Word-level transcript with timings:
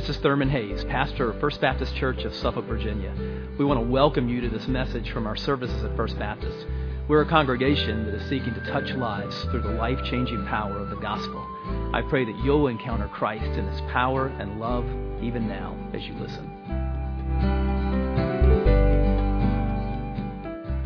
This 0.00 0.16
is 0.16 0.22
Thurman 0.22 0.48
Hayes, 0.48 0.82
pastor 0.84 1.28
of 1.28 1.40
First 1.40 1.60
Baptist 1.60 1.94
Church 1.94 2.24
of 2.24 2.34
Suffolk, 2.36 2.64
Virginia. 2.64 3.14
We 3.58 3.66
want 3.66 3.80
to 3.80 3.86
welcome 3.86 4.30
you 4.30 4.40
to 4.40 4.48
this 4.48 4.66
message 4.66 5.10
from 5.10 5.26
our 5.26 5.36
services 5.36 5.84
at 5.84 5.94
First 5.94 6.18
Baptist. 6.18 6.66
We're 7.06 7.20
a 7.20 7.28
congregation 7.28 8.06
that 8.06 8.14
is 8.14 8.26
seeking 8.30 8.54
to 8.54 8.60
touch 8.60 8.90
lives 8.92 9.38
through 9.50 9.60
the 9.60 9.72
life 9.72 10.02
changing 10.04 10.46
power 10.46 10.78
of 10.78 10.88
the 10.88 10.96
gospel. 10.96 11.46
I 11.92 12.00
pray 12.08 12.24
that 12.24 12.38
you'll 12.42 12.68
encounter 12.68 13.08
Christ 13.08 13.44
in 13.44 13.66
his 13.66 13.78
power 13.92 14.28
and 14.28 14.58
love 14.58 14.86
even 15.22 15.46
now 15.46 15.76
as 15.92 16.02
you 16.02 16.14
listen. 16.14 16.50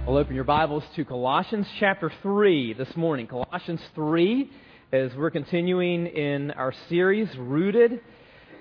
I'll 0.09 0.17
open 0.17 0.35
your 0.35 0.43
Bibles 0.43 0.83
to 0.97 1.05
Colossians 1.05 1.69
chapter 1.79 2.11
3 2.21 2.73
this 2.73 2.97
morning. 2.97 3.29
Colossians 3.29 3.81
3, 3.95 4.51
as 4.91 5.15
we're 5.15 5.31
continuing 5.31 6.09
in 6.09 6.51
our 6.51 6.75
series, 6.89 7.29
Rooted 7.39 8.01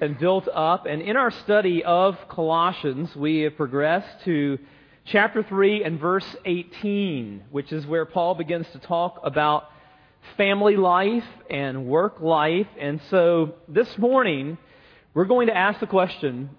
and 0.03 0.19
built 0.19 0.47
up. 0.53 0.85
And 0.85 1.01
in 1.01 1.15
our 1.15 1.31
study 1.31 1.83
of 1.83 2.17
Colossians, 2.27 3.15
we 3.15 3.39
have 3.41 3.55
progressed 3.55 4.23
to 4.25 4.59
chapter 5.05 5.41
3 5.41 5.83
and 5.83 5.99
verse 5.99 6.35
18, 6.45 7.45
which 7.49 7.71
is 7.71 7.87
where 7.87 8.05
Paul 8.05 8.35
begins 8.35 8.67
to 8.73 8.79
talk 8.79 9.21
about 9.23 9.69
family 10.37 10.75
life 10.75 11.23
and 11.49 11.85
work 11.85 12.19
life. 12.19 12.67
And 12.79 13.01
so 13.09 13.55
this 13.67 13.97
morning, 13.97 14.57
we're 15.13 15.25
going 15.25 15.47
to 15.47 15.55
ask 15.55 15.79
the 15.79 15.87
question 15.87 16.49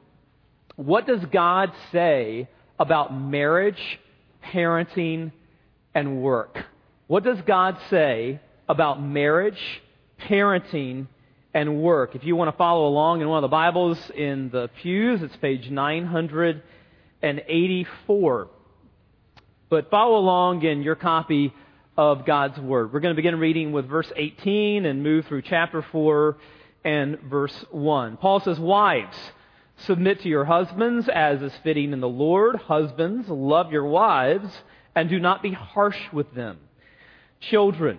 what 0.76 1.06
does 1.06 1.24
God 1.26 1.70
say 1.92 2.48
about 2.78 3.16
marriage, 3.16 4.00
parenting, 4.42 5.32
and 5.94 6.22
work? 6.22 6.64
What 7.06 7.22
does 7.22 7.40
God 7.42 7.76
say 7.90 8.40
about 8.68 9.02
marriage, 9.02 9.60
parenting, 10.19 11.08
and 11.55 11.80
work. 11.80 12.14
If 12.16 12.24
you 12.24 12.36
want 12.36 12.50
to 12.50 12.56
follow 12.56 12.88
along 12.88 13.22
in 13.22 13.28
one 13.28 13.38
of 13.38 13.42
the 13.42 13.48
Bibles 13.48 14.10
in 14.10 14.50
the 14.50 14.69
pews, 14.83 15.22
it's 15.22 15.36
page 15.36 15.70
984. 15.70 18.48
But 19.70 19.88
follow 19.88 20.19
along 20.19 20.64
in 20.64 20.82
your 20.82 20.97
copy 20.97 21.55
of 21.97 22.27
God's 22.27 22.58
Word. 22.58 22.92
We're 22.92 22.98
going 22.98 23.14
to 23.14 23.16
begin 23.16 23.38
reading 23.38 23.70
with 23.70 23.88
verse 23.88 24.10
18 24.16 24.84
and 24.84 25.05
move 25.05 25.27
through 25.27 25.42
chapter 25.42 25.80
4 25.80 26.36
and 26.84 27.20
verse 27.20 27.64
1. 27.70 28.16
Paul 28.16 28.41
says, 28.41 28.58
Wives, 28.58 29.16
submit 29.77 30.22
to 30.22 30.28
your 30.28 30.44
husbands 30.44 31.08
as 31.08 31.41
is 31.41 31.55
fitting 31.62 31.92
in 31.92 32.00
the 32.00 32.08
Lord. 32.08 32.56
Husbands, 32.56 33.28
love 33.28 33.70
your 33.70 33.86
wives 33.86 34.52
and 34.97 35.08
do 35.08 35.20
not 35.20 35.41
be 35.41 35.52
harsh 35.52 36.00
with 36.12 36.34
them. 36.34 36.58
Children, 37.41 37.98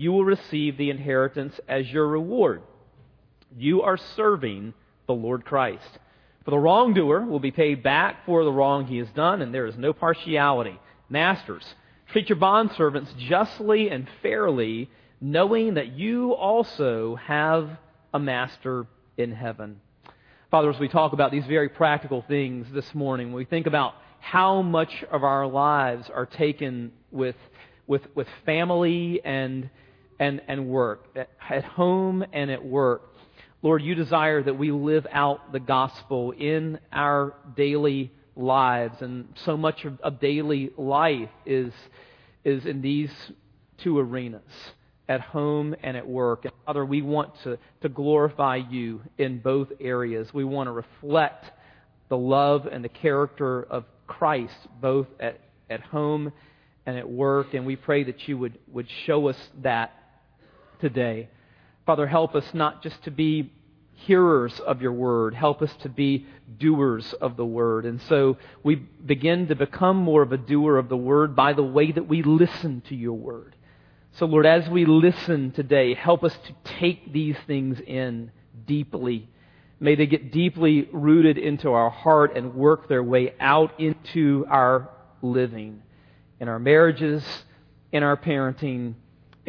you 0.00 0.12
will 0.12 0.24
receive 0.24 0.78
the 0.78 0.88
inheritance 0.88 1.60
as 1.68 1.86
your 1.90 2.06
reward. 2.06 2.62
You 3.54 3.82
are 3.82 3.98
serving 4.16 4.72
the 5.06 5.12
Lord 5.12 5.44
Christ. 5.44 5.98
For 6.42 6.52
the 6.52 6.58
wrongdoer 6.58 7.26
will 7.26 7.38
be 7.38 7.50
paid 7.50 7.82
back 7.82 8.24
for 8.24 8.42
the 8.42 8.50
wrong 8.50 8.86
he 8.86 8.96
has 8.96 9.10
done, 9.10 9.42
and 9.42 9.52
there 9.52 9.66
is 9.66 9.76
no 9.76 9.92
partiality. 9.92 10.80
Masters, 11.10 11.74
treat 12.12 12.30
your 12.30 12.38
bondservants 12.38 13.14
justly 13.18 13.90
and 13.90 14.08
fairly, 14.22 14.88
knowing 15.20 15.74
that 15.74 15.88
you 15.88 16.32
also 16.32 17.16
have 17.16 17.68
a 18.14 18.18
master 18.18 18.86
in 19.18 19.32
heaven. 19.32 19.82
Father, 20.50 20.70
as 20.70 20.80
we 20.80 20.88
talk 20.88 21.12
about 21.12 21.30
these 21.30 21.44
very 21.44 21.68
practical 21.68 22.24
things 22.26 22.66
this 22.72 22.94
morning, 22.94 23.26
when 23.26 23.36
we 23.36 23.44
think 23.44 23.66
about 23.66 23.92
how 24.18 24.62
much 24.62 25.04
of 25.10 25.24
our 25.24 25.46
lives 25.46 26.08
are 26.08 26.24
taken 26.24 26.90
with, 27.10 27.36
with, 27.86 28.00
with 28.14 28.28
family 28.46 29.20
and 29.22 29.68
and, 30.20 30.42
and 30.46 30.68
work, 30.68 31.16
at 31.16 31.64
home 31.64 32.24
and 32.32 32.50
at 32.50 32.64
work. 32.64 33.02
Lord, 33.62 33.82
you 33.82 33.94
desire 33.94 34.42
that 34.42 34.56
we 34.56 34.70
live 34.70 35.06
out 35.10 35.50
the 35.50 35.58
gospel 35.60 36.32
in 36.32 36.78
our 36.92 37.34
daily 37.56 38.12
lives. 38.36 39.00
And 39.00 39.28
so 39.44 39.56
much 39.56 39.84
of, 39.84 39.98
of 40.00 40.20
daily 40.20 40.70
life 40.76 41.30
is, 41.46 41.72
is 42.44 42.66
in 42.66 42.82
these 42.82 43.10
two 43.78 43.98
arenas, 43.98 44.42
at 45.08 45.22
home 45.22 45.74
and 45.82 45.96
at 45.96 46.06
work. 46.06 46.44
And 46.44 46.52
Father, 46.66 46.84
we 46.84 47.02
want 47.02 47.32
to, 47.42 47.58
to 47.80 47.88
glorify 47.88 48.56
you 48.56 49.00
in 49.16 49.38
both 49.38 49.68
areas. 49.80 50.32
We 50.32 50.44
want 50.44 50.68
to 50.68 50.72
reflect 50.72 51.46
the 52.10 52.16
love 52.18 52.66
and 52.66 52.84
the 52.84 52.90
character 52.90 53.62
of 53.62 53.84
Christ 54.06 54.54
both 54.80 55.06
at, 55.18 55.40
at 55.70 55.80
home 55.80 56.30
and 56.84 56.98
at 56.98 57.08
work. 57.08 57.54
And 57.54 57.64
we 57.64 57.76
pray 57.76 58.04
that 58.04 58.28
you 58.28 58.36
would, 58.36 58.58
would 58.70 58.88
show 59.06 59.28
us 59.28 59.36
that 59.62 59.92
today. 60.80 61.28
Father, 61.86 62.06
help 62.06 62.34
us 62.34 62.54
not 62.54 62.82
just 62.82 63.02
to 63.04 63.10
be 63.10 63.52
hearers 63.92 64.58
of 64.60 64.80
your 64.80 64.92
word, 64.92 65.34
help 65.34 65.62
us 65.62 65.74
to 65.82 65.88
be 65.88 66.26
doers 66.58 67.12
of 67.14 67.36
the 67.36 67.44
word. 67.44 67.84
And 67.84 68.00
so 68.02 68.36
we 68.62 68.76
begin 68.76 69.48
to 69.48 69.54
become 69.54 69.96
more 69.96 70.22
of 70.22 70.32
a 70.32 70.38
doer 70.38 70.78
of 70.78 70.88
the 70.88 70.96
word 70.96 71.36
by 71.36 71.52
the 71.52 71.62
way 71.62 71.92
that 71.92 72.08
we 72.08 72.22
listen 72.22 72.82
to 72.88 72.94
your 72.94 73.14
word. 73.14 73.54
So, 74.12 74.26
Lord, 74.26 74.46
as 74.46 74.68
we 74.68 74.86
listen 74.86 75.52
today, 75.52 75.94
help 75.94 76.24
us 76.24 76.36
to 76.46 76.54
take 76.78 77.12
these 77.12 77.36
things 77.46 77.78
in 77.80 78.32
deeply. 78.66 79.28
May 79.78 79.94
they 79.94 80.06
get 80.06 80.32
deeply 80.32 80.88
rooted 80.92 81.38
into 81.38 81.72
our 81.72 81.90
heart 81.90 82.36
and 82.36 82.54
work 82.54 82.88
their 82.88 83.02
way 83.02 83.34
out 83.38 83.78
into 83.78 84.46
our 84.48 84.90
living, 85.22 85.82
in 86.40 86.48
our 86.48 86.58
marriages, 86.58 87.24
in 87.92 88.02
our 88.02 88.16
parenting, 88.16 88.94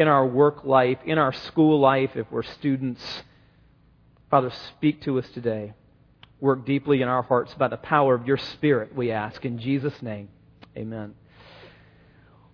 in 0.02 0.08
our 0.08 0.26
work 0.26 0.66
life, 0.66 0.98
in 1.06 1.20
our 1.20 1.32
school 1.32 1.80
life, 1.80 2.16
if 2.16 2.30
we're 2.32 2.42
students. 2.44 3.02
Father, 4.32 4.52
speak 4.76 5.04
to 5.04 5.20
us 5.20 5.30
today. 5.34 5.74
Work 6.40 6.66
deeply 6.66 7.04
in 7.04 7.08
our 7.08 7.22
hearts 7.22 7.54
by 7.54 7.68
the 7.68 7.78
power 7.78 8.16
of 8.16 8.26
your 8.26 8.38
Spirit, 8.38 8.96
we 8.96 9.12
ask. 9.12 9.46
In 9.46 9.60
Jesus' 9.60 10.02
name, 10.02 10.30
amen. 10.76 11.14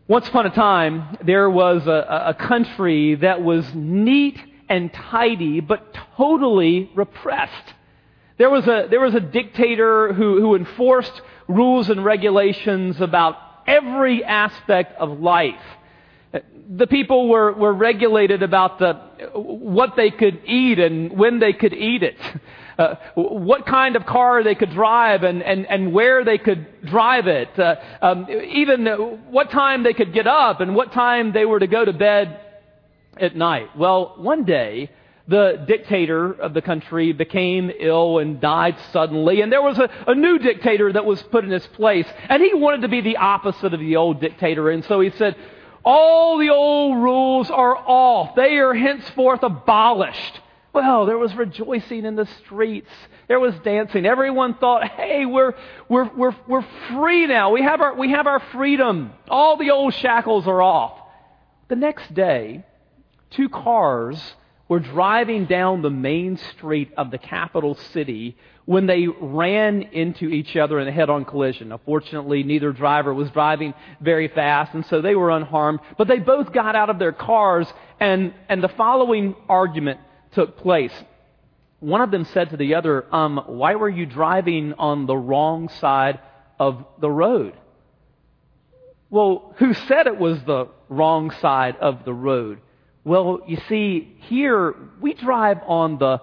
Once 0.10 0.28
upon 0.28 0.46
a 0.46 0.50
time, 0.50 1.18
there 1.24 1.50
was 1.50 1.88
a, 1.88 2.26
a 2.28 2.34
country 2.34 3.16
that 3.16 3.42
was 3.42 3.66
neat 3.74 4.38
and 4.68 4.94
tidy, 4.94 5.62
but 5.62 5.94
totally 6.18 6.92
repressed. 6.96 7.74
There 8.38 8.50
was 8.50 8.68
a, 8.68 8.88
there 8.90 9.00
was 9.00 9.16
a 9.16 9.22
dictator 9.22 10.12
who, 10.12 10.42
who 10.42 10.56
enforced 10.56 11.22
rules 11.48 11.90
and 11.90 12.04
regulations 12.04 13.00
about 13.00 13.38
every 13.66 14.24
aspect 14.24 15.00
of 15.00 15.22
life 15.22 15.62
the 16.70 16.88
people 16.88 17.30
were, 17.30 17.54
were 17.54 17.74
regulated 17.74 18.44
about 18.44 18.80
the, 18.80 18.94
what 19.34 19.96
they 19.96 20.12
could 20.12 20.42
eat 20.46 20.80
and 20.80 21.12
when 21.18 21.40
they 21.40 21.54
could 21.54 21.74
eat 21.74 22.04
it, 22.04 22.18
uh, 22.78 22.96
what 23.16 23.66
kind 23.66 23.96
of 23.96 24.06
car 24.06 24.44
they 24.44 24.56
could 24.56 24.72
drive 24.72 25.24
and, 25.24 25.42
and, 25.42 25.66
and 25.68 25.94
where 25.94 26.26
they 26.26 26.38
could 26.38 26.68
drive 26.86 27.28
it, 27.28 27.58
uh, 27.58 27.76
um, 28.02 28.28
even 28.30 28.86
what 29.30 29.50
time 29.50 29.84
they 29.84 29.94
could 29.94 30.14
get 30.14 30.28
up 30.28 30.60
and 30.60 30.76
what 30.76 30.92
time 30.92 31.32
they 31.32 31.46
were 31.46 31.60
to 31.60 31.68
go 31.68 31.86
to 31.86 31.94
bed 31.94 32.42
at 33.20 33.36
night. 33.36 33.76
Well, 33.78 34.16
one 34.18 34.44
day, 34.44 34.92
the 35.28 35.66
dictator 35.68 36.32
of 36.32 36.54
the 36.54 36.62
country 36.62 37.12
became 37.12 37.70
ill 37.80 38.20
and 38.20 38.40
died 38.40 38.78
suddenly, 38.94 39.42
and 39.42 39.52
there 39.52 39.62
was 39.62 39.78
a, 39.78 39.90
a, 40.08 40.16
new 40.16 40.40
dictator 40.40 40.94
that 40.94 41.04
was 41.04 41.22
put 41.24 41.44
in 41.44 41.50
his 41.50 41.68
place, 41.68 42.08
and 42.30 42.42
he 42.42 42.54
wanted 42.54 42.84
to 42.84 42.88
be 42.88 43.02
the 43.02 43.18
opposite 43.18 43.74
of 43.74 43.80
the 43.80 43.98
old 43.98 44.22
dictator, 44.22 44.70
and 44.70 44.86
so 44.86 45.02
he 45.02 45.10
said, 45.12 45.36
all 45.84 46.38
the 46.38 46.50
old 46.50 46.98
rules 46.98 47.50
are 47.50 47.76
off. 47.76 48.36
They 48.36 48.58
are 48.58 48.74
henceforth 48.74 49.44
abolished. 49.44 50.42
Well, 50.74 51.06
there 51.06 51.18
was 51.18 51.34
rejoicing 51.34 52.06
in 52.06 52.16
the 52.16 52.28
streets. 52.40 52.92
There 53.28 53.40
was 53.40 53.56
dancing. 53.60 54.06
Everyone 54.06 54.54
thought, 54.54 54.88
hey, 54.88 55.26
we're, 55.26 55.54
we're, 55.90 56.10
we're, 56.16 56.36
we're 56.48 56.66
free 56.90 57.26
now. 57.26 57.52
We 57.52 57.64
have, 57.64 57.82
our, 57.82 57.96
we 57.96 58.12
have 58.12 58.28
our 58.28 58.40
freedom. 58.52 59.12
All 59.28 59.58
the 59.58 59.72
old 59.72 59.94
shackles 59.96 60.48
are 60.48 60.62
off. 60.62 61.00
The 61.68 61.76
next 61.76 62.14
day, 62.14 62.64
two 63.32 63.50
cars 63.50 64.22
were 64.70 64.80
driving 64.80 65.46
down 65.46 65.82
the 65.82 65.90
main 65.90 66.38
street 66.38 66.92
of 66.98 67.12
the 67.12 67.18
capital 67.18 67.76
city 67.94 68.36
when 68.66 68.86
they 68.86 69.08
ran 69.08 69.82
into 69.82 70.28
each 70.28 70.58
other 70.58 70.80
in 70.80 70.88
a 70.88 70.92
head 70.92 71.10
on 71.10 71.24
collision. 71.24 71.70
Now, 71.70 71.80
fortunately, 71.86 72.44
neither 72.44 72.74
driver 72.74 73.14
was 73.14 73.32
driving 73.32 73.74
very 74.02 74.28
fast, 74.28 74.74
and 74.74 74.86
so 74.86 75.02
they 75.02 75.16
were 75.16 75.32
unharmed. 75.32 75.80
But 75.98 76.10
they 76.10 76.20
both 76.20 76.52
got 76.52 76.76
out 76.76 76.90
of 76.90 77.00
their 77.00 77.14
cars, 77.14 77.72
and, 78.00 78.34
and 78.50 78.62
the 78.62 78.70
following 78.70 79.36
argument 79.48 80.02
took 80.34 80.58
place. 80.58 80.92
one 81.80 82.02
of 82.02 82.12
them 82.12 82.26
said 82.26 82.50
to 82.50 82.58
the 82.58 82.76
other, 82.76 83.06
um, 83.16 83.42
Why 83.48 83.76
were 83.76 83.90
you 83.90 84.06
driving 84.06 84.74
on 84.74 85.06
the 85.06 85.16
wrong 85.16 85.70
side 85.70 86.20
of 86.60 86.86
the 87.00 87.10
road? 87.10 87.54
Well, 89.10 89.56
who 89.60 89.74
said 89.74 90.08
it 90.08 90.18
was 90.18 90.44
the 90.44 90.68
wrong 90.90 91.32
side 91.32 91.78
of 91.78 92.04
the 92.04 92.14
road? 92.14 92.60
Well, 93.08 93.40
you 93.48 93.58
see, 93.70 94.18
here 94.28 94.76
we 95.00 95.14
drive 95.14 95.60
on 95.66 95.98
the 95.98 96.20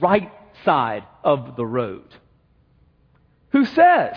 right 0.00 0.32
side 0.64 1.04
of 1.22 1.54
the 1.54 1.64
road. 1.64 2.02
Who 3.50 3.64
says? 3.64 4.16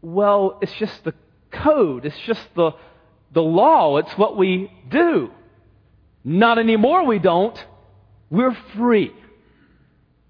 Well, 0.00 0.58
it's 0.62 0.72
just 0.72 1.04
the 1.04 1.12
code. 1.50 2.06
It's 2.06 2.18
just 2.20 2.40
the, 2.54 2.70
the 3.30 3.42
law. 3.42 3.98
It's 3.98 4.16
what 4.16 4.38
we 4.38 4.72
do. 4.88 5.30
Not 6.24 6.58
anymore, 6.58 7.04
we 7.04 7.18
don't. 7.18 7.62
We're 8.30 8.56
free. 8.74 9.12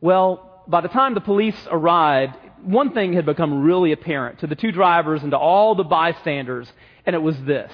Well, 0.00 0.64
by 0.66 0.80
the 0.80 0.88
time 0.88 1.14
the 1.14 1.20
police 1.20 1.68
arrived, 1.70 2.34
one 2.64 2.92
thing 2.92 3.12
had 3.12 3.24
become 3.24 3.62
really 3.62 3.92
apparent 3.92 4.40
to 4.40 4.48
the 4.48 4.56
two 4.56 4.72
drivers 4.72 5.22
and 5.22 5.30
to 5.30 5.38
all 5.38 5.76
the 5.76 5.84
bystanders, 5.84 6.66
and 7.06 7.14
it 7.14 7.22
was 7.22 7.40
this. 7.44 7.70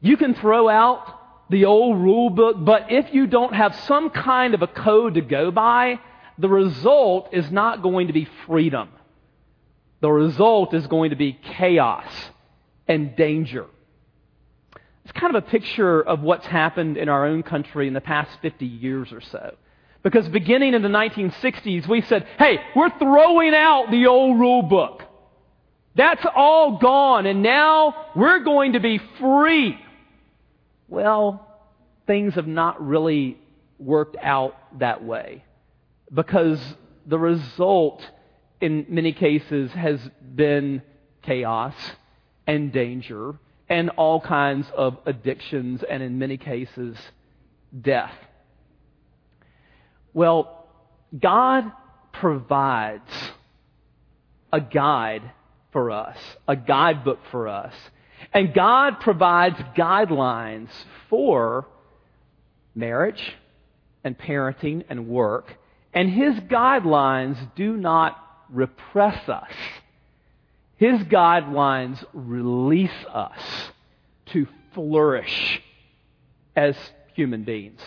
You 0.00 0.16
can 0.16 0.34
throw 0.34 0.68
out 0.68 1.22
the 1.48 1.64
old 1.64 1.98
rule 1.98 2.30
book, 2.30 2.56
but 2.58 2.90
if 2.90 3.12
you 3.14 3.26
don't 3.26 3.54
have 3.54 3.74
some 3.86 4.10
kind 4.10 4.54
of 4.54 4.62
a 4.62 4.66
code 4.66 5.14
to 5.14 5.20
go 5.20 5.50
by, 5.50 6.00
the 6.38 6.48
result 6.48 7.30
is 7.32 7.50
not 7.50 7.82
going 7.82 8.08
to 8.08 8.12
be 8.12 8.28
freedom. 8.46 8.88
The 10.00 10.10
result 10.10 10.74
is 10.74 10.86
going 10.86 11.10
to 11.10 11.16
be 11.16 11.38
chaos 11.56 12.10
and 12.86 13.16
danger. 13.16 13.66
It's 15.04 15.12
kind 15.12 15.34
of 15.34 15.44
a 15.44 15.46
picture 15.46 16.02
of 16.02 16.20
what's 16.20 16.46
happened 16.46 16.96
in 16.96 17.08
our 17.08 17.26
own 17.26 17.42
country 17.42 17.86
in 17.86 17.94
the 17.94 18.00
past 18.00 18.30
50 18.42 18.66
years 18.66 19.12
or 19.12 19.20
so. 19.20 19.54
Because 20.02 20.28
beginning 20.28 20.74
in 20.74 20.82
the 20.82 20.88
1960s, 20.88 21.88
we 21.88 22.02
said, 22.02 22.26
hey, 22.38 22.58
we're 22.74 22.96
throwing 22.98 23.54
out 23.54 23.90
the 23.90 24.06
old 24.06 24.38
rule 24.38 24.62
book. 24.62 25.02
That's 25.94 26.24
all 26.34 26.78
gone, 26.78 27.24
and 27.26 27.42
now 27.42 27.94
we're 28.14 28.40
going 28.40 28.74
to 28.74 28.80
be 28.80 29.00
free. 29.18 29.78
Well, 30.88 31.46
things 32.06 32.34
have 32.34 32.46
not 32.46 32.84
really 32.84 33.38
worked 33.78 34.16
out 34.22 34.56
that 34.78 35.04
way 35.04 35.44
because 36.12 36.60
the 37.06 37.18
result 37.18 38.02
in 38.60 38.86
many 38.88 39.12
cases 39.12 39.70
has 39.72 40.00
been 40.34 40.82
chaos 41.22 41.74
and 42.46 42.72
danger 42.72 43.34
and 43.68 43.90
all 43.90 44.20
kinds 44.20 44.66
of 44.76 44.96
addictions 45.06 45.82
and 45.88 46.02
in 46.02 46.18
many 46.18 46.36
cases 46.36 46.96
death. 47.78 48.14
Well, 50.14 50.66
God 51.18 51.70
provides 52.12 53.10
a 54.52 54.60
guide 54.60 55.30
for 55.72 55.90
us, 55.90 56.16
a 56.48 56.56
guidebook 56.56 57.18
for 57.30 57.48
us. 57.48 57.74
And 58.32 58.52
God 58.54 59.00
provides 59.00 59.56
guidelines 59.76 60.68
for 61.08 61.66
marriage 62.74 63.34
and 64.04 64.16
parenting 64.18 64.84
and 64.88 65.08
work. 65.08 65.52
And 65.92 66.10
His 66.10 66.34
guidelines 66.40 67.36
do 67.54 67.76
not 67.76 68.22
repress 68.50 69.28
us. 69.28 69.50
His 70.76 71.00
guidelines 71.02 72.04
release 72.12 72.90
us 73.12 73.40
to 74.26 74.46
flourish 74.74 75.62
as 76.54 76.76
human 77.14 77.44
beings. 77.44 77.80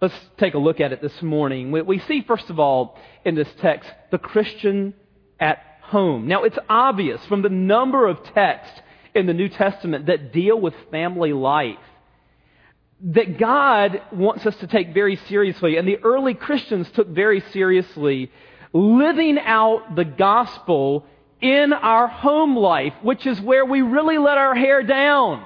Let's 0.00 0.14
take 0.38 0.54
a 0.54 0.58
look 0.58 0.80
at 0.80 0.92
it 0.92 1.02
this 1.02 1.22
morning. 1.22 1.70
We 1.70 1.98
see, 2.00 2.22
first 2.22 2.50
of 2.50 2.58
all, 2.58 2.98
in 3.24 3.34
this 3.34 3.48
text, 3.60 3.88
the 4.10 4.18
Christian 4.18 4.94
at 5.38 5.71
home. 5.92 6.26
Now, 6.26 6.42
it's 6.42 6.58
obvious 6.68 7.24
from 7.26 7.42
the 7.42 7.48
number 7.48 8.08
of 8.08 8.24
texts 8.34 8.80
in 9.14 9.26
the 9.26 9.34
New 9.34 9.48
Testament 9.48 10.06
that 10.06 10.32
deal 10.32 10.60
with 10.60 10.74
family 10.90 11.32
life 11.32 11.78
that 13.04 13.36
God 13.38 14.00
wants 14.12 14.46
us 14.46 14.56
to 14.56 14.66
take 14.66 14.94
very 14.94 15.16
seriously, 15.28 15.76
and 15.76 15.86
the 15.86 15.98
early 15.98 16.34
Christians 16.34 16.90
took 16.92 17.08
very 17.08 17.40
seriously 17.52 18.30
living 18.72 19.38
out 19.38 19.96
the 19.96 20.04
gospel 20.04 21.04
in 21.40 21.72
our 21.72 22.06
home 22.06 22.56
life, 22.56 22.94
which 23.02 23.26
is 23.26 23.40
where 23.40 23.64
we 23.64 23.82
really 23.82 24.18
let 24.18 24.38
our 24.38 24.54
hair 24.54 24.82
down. 24.82 25.44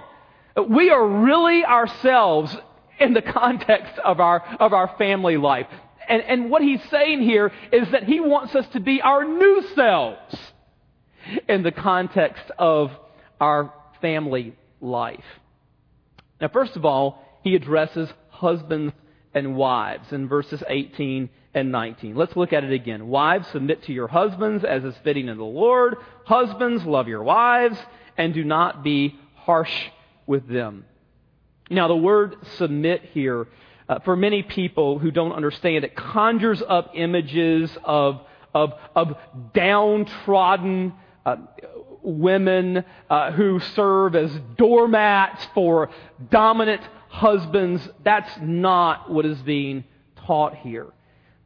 We 0.68 0.90
are 0.90 1.06
really 1.06 1.64
ourselves 1.64 2.54
in 3.00 3.14
the 3.14 3.22
context 3.40 3.98
of 4.04 4.20
our, 4.20 4.44
of 4.60 4.74
our 4.74 4.94
family 4.98 5.38
life. 5.38 5.66
And, 6.08 6.22
and 6.22 6.50
what 6.50 6.62
he's 6.62 6.82
saying 6.90 7.22
here 7.22 7.52
is 7.72 7.90
that 7.90 8.04
he 8.04 8.20
wants 8.20 8.54
us 8.54 8.66
to 8.68 8.80
be 8.80 9.00
our 9.02 9.24
new 9.24 9.62
selves 9.74 10.36
in 11.48 11.62
the 11.62 11.72
context 11.72 12.44
of 12.58 12.90
our 13.40 13.72
family 14.00 14.56
life. 14.80 15.24
Now, 16.40 16.48
first 16.48 16.76
of 16.76 16.84
all, 16.84 17.24
he 17.42 17.54
addresses 17.54 18.08
husbands 18.28 18.92
and 19.34 19.56
wives 19.56 20.12
in 20.12 20.28
verses 20.28 20.62
18 20.68 21.28
and 21.54 21.72
19. 21.72 22.14
Let's 22.14 22.36
look 22.36 22.52
at 22.52 22.64
it 22.64 22.72
again. 22.72 23.08
Wives, 23.08 23.48
submit 23.48 23.82
to 23.84 23.92
your 23.92 24.08
husbands 24.08 24.64
as 24.64 24.84
is 24.84 24.94
fitting 25.02 25.28
in 25.28 25.38
the 25.38 25.44
Lord. 25.44 25.96
Husbands, 26.24 26.84
love 26.84 27.08
your 27.08 27.22
wives 27.22 27.78
and 28.16 28.34
do 28.34 28.44
not 28.44 28.82
be 28.82 29.18
harsh 29.34 29.72
with 30.26 30.48
them. 30.48 30.84
Now, 31.70 31.88
the 31.88 31.96
word 31.96 32.36
submit 32.56 33.02
here, 33.12 33.48
uh, 33.88 34.00
for 34.00 34.16
many 34.16 34.42
people 34.42 34.98
who 34.98 35.10
don't 35.10 35.32
understand 35.32 35.84
it, 35.84 35.94
conjures 35.94 36.62
up 36.66 36.92
images 36.94 37.70
of, 37.84 38.20
of, 38.54 38.72
of 38.94 39.16
downtrodden 39.54 40.92
uh, 41.24 41.36
women 42.02 42.84
uh, 43.10 43.32
who 43.32 43.60
serve 43.74 44.14
as 44.14 44.30
doormats 44.56 45.46
for 45.54 45.90
dominant 46.30 46.82
husbands. 47.08 47.88
That's 48.04 48.30
not 48.40 49.10
what 49.10 49.26
is 49.26 49.38
being 49.38 49.84
taught 50.24 50.56
here. 50.56 50.86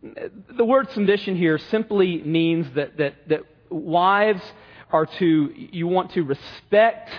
The 0.02 0.64
word 0.64 0.90
submission 0.92 1.36
here 1.36 1.58
simply 1.58 2.22
means 2.22 2.74
that, 2.74 2.96
that, 2.96 3.28
that 3.28 3.42
wives 3.68 4.42
are 4.90 5.06
to, 5.06 5.52
you 5.54 5.86
want 5.86 6.12
to 6.12 6.22
respect 6.22 7.10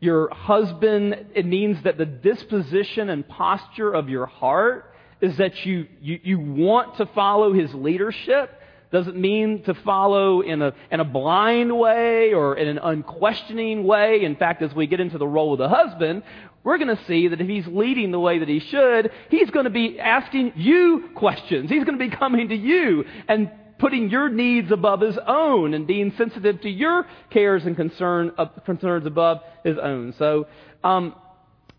your 0.00 0.30
husband. 0.32 1.26
It 1.34 1.46
means 1.46 1.82
that 1.84 1.98
the 1.98 2.06
disposition 2.06 3.10
and 3.10 3.26
posture 3.28 3.92
of 3.92 4.08
your 4.08 4.26
heart 4.26 4.92
is 5.20 5.36
that 5.36 5.66
you, 5.66 5.86
you, 6.00 6.18
you 6.22 6.40
want 6.40 6.96
to 6.96 7.06
follow 7.06 7.52
his 7.52 7.72
leadership. 7.74 8.50
Doesn't 8.90 9.16
mean 9.16 9.62
to 9.64 9.74
follow 9.74 10.40
in 10.40 10.62
a, 10.62 10.74
in 10.90 10.98
a 10.98 11.04
blind 11.04 11.78
way 11.78 12.32
or 12.32 12.56
in 12.56 12.66
an 12.66 12.78
unquestioning 12.78 13.84
way. 13.84 14.24
In 14.24 14.34
fact, 14.34 14.62
as 14.62 14.74
we 14.74 14.88
get 14.88 14.98
into 14.98 15.16
the 15.16 15.28
role 15.28 15.52
of 15.52 15.58
the 15.58 15.68
husband, 15.68 16.24
we're 16.64 16.78
going 16.78 16.94
to 16.94 17.04
see 17.04 17.28
that 17.28 17.40
if 17.40 17.46
he's 17.46 17.66
leading 17.66 18.10
the 18.10 18.18
way 18.18 18.38
that 18.40 18.48
he 18.48 18.58
should, 18.58 19.12
he's 19.28 19.48
going 19.50 19.64
to 19.64 19.70
be 19.70 20.00
asking 20.00 20.54
you 20.56 21.10
questions. 21.14 21.70
He's 21.70 21.84
going 21.84 21.98
to 21.98 22.04
be 22.04 22.14
coming 22.14 22.48
to 22.48 22.56
you 22.56 23.04
and 23.28 23.50
putting 23.80 24.10
your 24.10 24.28
needs 24.28 24.70
above 24.70 25.00
his 25.00 25.18
own 25.26 25.74
and 25.74 25.86
being 25.86 26.12
sensitive 26.16 26.60
to 26.60 26.70
your 26.70 27.06
cares 27.30 27.64
and 27.64 27.74
concern, 27.74 28.32
uh, 28.38 28.46
concerns 28.64 29.06
above 29.06 29.40
his 29.64 29.78
own. 29.78 30.14
So, 30.18 30.46
um, 30.84 31.14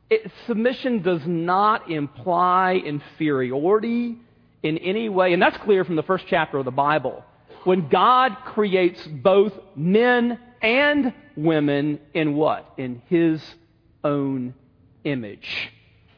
it, 0.10 0.30
submission 0.46 1.04
does 1.04 1.22
not 1.26 1.90
imply 1.90 2.74
inferiority 2.74 4.18
in 4.62 4.78
any 4.80 5.10
way, 5.10 5.34
and 5.34 5.42
that's 5.42 5.58
clear 5.58 5.86
from 5.86 5.96
the 5.96 6.04
first 6.04 6.26
chapter 6.28 6.58
of 6.58 6.66
the 6.66 6.72
Bible. 6.72 7.24
When 7.64 7.88
God 7.88 8.36
creates 8.46 9.02
both 9.08 9.54
men 9.76 10.40
and 10.62 11.14
women 11.36 12.00
in 12.14 12.34
what? 12.36 12.74
In 12.78 13.02
his 13.08 13.42
own 14.04 14.54
image. 15.04 15.72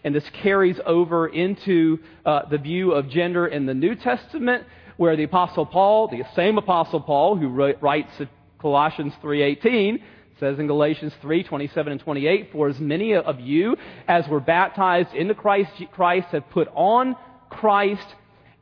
And 0.04 0.14
this 0.14 0.28
carries 0.42 0.80
over 0.86 1.28
into 1.28 2.00
uh, 2.26 2.48
the 2.50 2.58
view 2.58 2.92
of 2.92 3.10
gender 3.10 3.48
in 3.48 3.66
the 3.66 3.74
New 3.74 3.96
Testament, 3.96 4.66
where 4.98 5.16
the 5.16 5.24
Apostle 5.24 5.66
Paul, 5.66 6.08
the 6.08 6.24
same 6.36 6.58
Apostle 6.58 7.02
Paul 7.02 7.36
who 7.36 7.48
writes 7.48 8.12
Colossians 8.60 9.14
3.18, 9.22 10.02
says 10.40 10.60
in 10.60 10.68
Galatians 10.68 11.14
3, 11.22 11.44
27 11.44 11.92
and 11.92 12.02
28, 12.02 12.50
For 12.52 12.68
as 12.68 12.80
many 12.80 13.14
of 13.14 13.40
you 13.40 13.78
as 14.08 14.28
were 14.28 14.40
baptized 14.40 15.14
into 15.14 15.36
Christ, 15.36 15.72
Christ 15.92 16.28
have 16.30 16.50
put 16.50 16.68
on 16.74 17.16
Christ, 17.50 18.06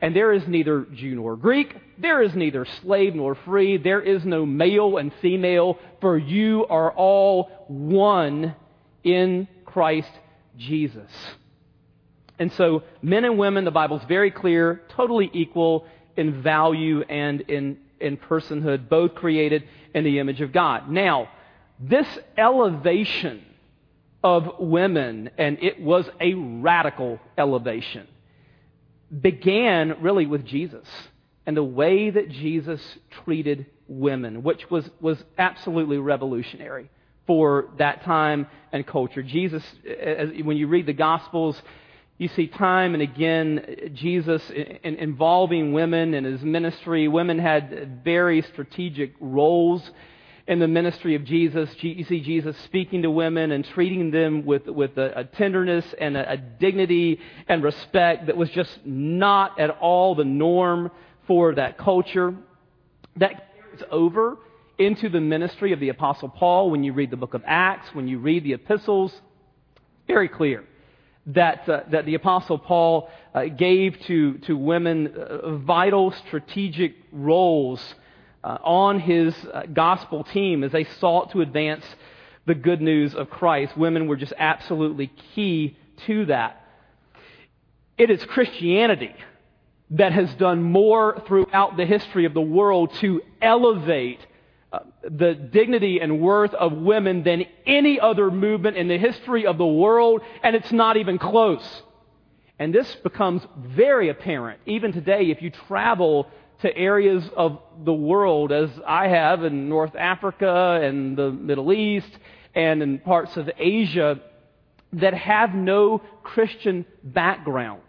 and 0.02 0.16
there 0.16 0.34
is 0.34 0.44
neither 0.48 0.86
Jew 0.94 1.16
nor 1.16 1.36
Greek, 1.36 1.76
there 1.98 2.22
is 2.22 2.36
neither 2.36 2.66
slave 2.82 3.16
nor 3.16 3.36
free, 3.36 3.78
there 3.78 4.02
is 4.02 4.26
no 4.26 4.46
male 4.46 4.98
and 4.98 5.12
female, 5.22 5.78
for 6.02 6.18
you 6.18 6.66
are 6.68 6.92
all 6.92 7.50
one 7.68 8.56
in 9.04 9.48
Christ 9.66 10.12
Jesus. 10.58 11.12
And 12.40 12.52
so, 12.54 12.84
men 13.02 13.24
and 13.24 13.38
women, 13.38 13.66
the 13.66 13.72
Bible's 13.72 14.04
very 14.08 14.32
clear, 14.32 14.82
totally 14.96 15.30
equal 15.32 15.86
in 16.18 16.42
value 16.42 17.02
and 17.02 17.42
in, 17.42 17.78
in 18.00 18.18
personhood, 18.18 18.90
both 18.90 19.16
created 19.16 19.64
in 19.94 20.04
the 20.04 20.20
image 20.20 20.42
of 20.42 20.52
God. 20.52 20.90
Now, 20.90 21.30
this 21.80 22.08
elevation 22.38 23.44
of 24.24 24.60
women, 24.60 25.32
and 25.38 25.58
it 25.62 25.82
was 25.82 26.06
a 26.20 26.34
radical 26.34 27.20
elevation, 27.38 28.08
began 29.20 30.02
really 30.02 30.26
with 30.26 30.46
Jesus 30.46 30.88
and 31.46 31.58
the 31.58 31.64
way 31.64 32.10
that 32.10 32.30
Jesus 32.30 32.82
treated 33.24 33.66
women, 33.88 34.44
which 34.44 34.70
was, 34.70 34.90
was 35.00 35.22
absolutely 35.38 35.98
revolutionary 35.98 36.90
for 37.28 37.70
that 37.78 38.04
time 38.04 38.48
and 38.72 38.86
culture. 38.86 39.24
Jesus, 39.24 39.64
when 40.44 40.58
you 40.58 40.68
read 40.68 40.86
the 40.86 40.94
Gospels, 40.94 41.62
you 42.22 42.28
see 42.28 42.46
time 42.46 42.94
and 42.94 43.02
again 43.02 43.94
Jesus 43.96 44.48
in, 44.52 44.94
involving 44.94 45.74
women 45.74 46.14
in 46.14 46.24
his 46.24 46.44
ministry. 46.44 47.08
Women 47.08 47.40
had 47.40 48.04
very 48.04 48.44
strategic 48.44 49.14
roles 49.20 49.90
in 50.46 50.60
the 50.60 50.68
ministry 50.68 51.16
of 51.16 51.24
Jesus. 51.24 51.68
You 51.80 52.04
see 52.04 52.20
Jesus 52.20 52.56
speaking 52.60 53.02
to 53.02 53.10
women 53.10 53.52
and 53.52 53.66
treating 53.66 54.12
them 54.12 54.46
with, 54.46 54.68
with 54.68 55.00
a, 55.00 55.22
a 55.22 55.24
tenderness 55.24 55.84
and 56.00 56.16
a, 56.16 56.34
a 56.34 56.38
dignity 56.38 57.20
and 57.48 57.64
respect 57.64 58.28
that 58.28 58.38
was 58.38 58.52
just 58.52 58.86
not 58.86 59.60
at 59.60 59.72
all 59.72 60.14
the 60.14 60.24
norm 60.24 60.92
for 61.26 61.56
that 61.56 61.80
culture. 61.80 62.36
That 63.16 63.52
carries 63.56 63.82
over 63.90 64.38
into 64.78 65.10
the 65.10 65.22
ministry 65.22 65.74
of 65.74 65.80
the 65.80 65.90
Apostle 65.90 66.30
Paul 66.30 66.70
when 66.70 66.84
you 66.84 66.94
read 66.94 67.10
the 67.10 67.18
book 67.18 67.34
of 67.34 67.42
Acts, 67.48 67.96
when 67.96 68.08
you 68.08 68.20
read 68.20 68.44
the 68.44 68.54
epistles. 68.54 69.12
Very 70.06 70.30
clear 70.30 70.66
that, 71.28 71.68
uh, 71.70 71.82
that 71.92 72.06
the 72.06 72.16
Apostle 72.16 72.58
Paul 72.58 73.10
uh, 73.34 73.46
gave 73.46 74.00
to, 74.02 74.38
to 74.40 74.58
women 74.58 75.08
uh, 75.08 75.56
vital 75.58 76.12
strategic 76.28 76.96
roles 77.12 77.96
uh, 78.44 78.58
on 78.64 79.00
his 79.00 79.36
uh, 79.54 79.64
gospel 79.72 80.24
team 80.24 80.64
as 80.64 80.72
they 80.72 80.84
sought 80.84 81.32
to 81.32 81.42
advance 81.42 81.86
the 82.48 82.56
good 82.56 82.82
news 82.82 83.14
of 83.14 83.30
Christ. 83.30 83.78
Women 83.78 84.08
were 84.08 84.16
just 84.16 84.34
absolutely 84.38 85.12
key 85.36 85.78
to 86.08 86.26
that. 86.26 86.66
It 87.98 88.10
is 88.10 88.24
Christianity 88.26 89.16
that 89.92 90.14
has 90.14 90.34
done 90.36 90.64
more 90.64 91.22
throughout 91.28 91.78
the 91.78 91.86
history 91.86 92.26
of 92.26 92.34
the 92.34 92.42
world 92.42 92.94
to 92.96 93.22
elevate 93.42 94.26
the 95.04 95.34
dignity 95.34 96.00
and 96.00 96.20
worth 96.20 96.54
of 96.54 96.74
women 96.74 97.24
than 97.24 97.46
any 97.66 98.00
other 98.00 98.30
movement 98.30 98.78
in 98.78 98.88
the 98.88 98.98
history 98.98 99.46
of 99.46 99.58
the 99.58 99.66
world, 99.66 100.22
and 100.44 100.56
it's 100.56 100.72
not 100.72 100.98
even 100.98 101.18
close. 101.18 101.82
And 102.60 102.74
this 102.74 102.94
becomes 102.96 103.42
very 103.58 104.10
apparent 104.10 104.60
even 104.66 104.92
today 104.92 105.32
if 105.32 105.42
you 105.42 105.50
travel 105.50 106.28
to 106.62 106.78
areas 106.78 107.28
of 107.36 107.60
the 107.84 107.94
world, 107.94 108.52
as 108.52 108.70
I 108.86 109.08
have 109.08 109.44
in 109.44 109.68
North 109.68 109.96
Africa 109.96 110.80
and 110.84 111.18
the 111.18 111.32
Middle 111.32 111.74
East 111.74 112.12
and 112.54 112.84
in 112.84 113.00
parts 113.00 113.36
of 113.38 113.50
Asia, 113.58 114.20
that 114.94 115.16
have 115.16 115.56
no 115.56 116.02
Christian 116.22 116.86
background. 117.04 117.82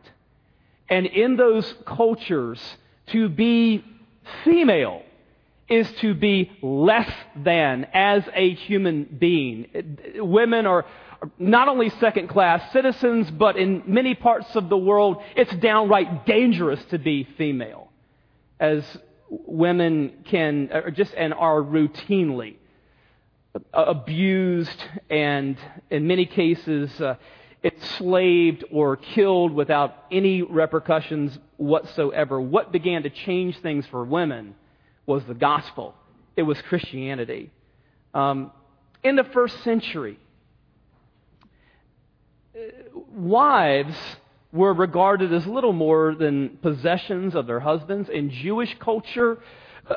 And 0.88 1.04
in 1.04 1.36
those 1.36 1.74
cultures, 1.84 2.60
to 3.08 3.28
be 3.28 3.84
female 4.44 5.02
is 5.68 5.90
to 6.00 6.14
be 6.14 6.50
less 6.62 7.10
than 7.36 7.86
as 7.92 8.24
a 8.34 8.54
human 8.54 9.04
being. 9.04 9.66
Women 10.16 10.66
are 10.66 10.84
not 11.38 11.68
only 11.68 11.88
second 11.88 12.28
class 12.28 12.72
citizens, 12.72 13.30
but 13.30 13.56
in 13.56 13.82
many 13.86 14.14
parts 14.14 14.54
of 14.56 14.68
the 14.68 14.76
world, 14.76 15.22
it's 15.36 15.54
downright 15.56 16.26
dangerous 16.26 16.84
to 16.86 16.98
be 16.98 17.28
female, 17.38 17.90
as 18.58 18.84
women 19.30 20.24
can, 20.24 20.70
or 20.72 20.90
just 20.90 21.14
and 21.14 21.32
are 21.32 21.60
routinely 21.62 22.56
abused 23.72 24.84
and, 25.10 25.56
in 25.90 26.06
many 26.06 26.26
cases, 26.26 27.00
uh, 27.00 27.14
enslaved 27.62 28.64
or 28.72 28.96
killed 28.96 29.52
without 29.52 29.94
any 30.10 30.42
repercussions 30.42 31.38
whatsoever. 31.56 32.40
What 32.40 32.72
began 32.72 33.04
to 33.04 33.10
change 33.10 33.58
things 33.60 33.86
for 33.86 34.04
women 34.04 34.54
was 35.12 35.24
the 35.24 35.34
gospel, 35.34 35.94
it 36.36 36.42
was 36.42 36.58
Christianity. 36.62 37.50
Um, 38.14 38.50
in 39.04 39.16
the 39.16 39.24
first 39.24 39.62
century, 39.62 40.18
wives 43.14 43.94
were 44.52 44.72
regarded 44.72 45.32
as 45.34 45.46
little 45.46 45.74
more 45.74 46.14
than 46.14 46.58
possessions 46.62 47.34
of 47.34 47.46
their 47.46 47.60
husbands. 47.60 48.08
In 48.08 48.30
Jewish 48.30 48.74
culture, 48.78 49.38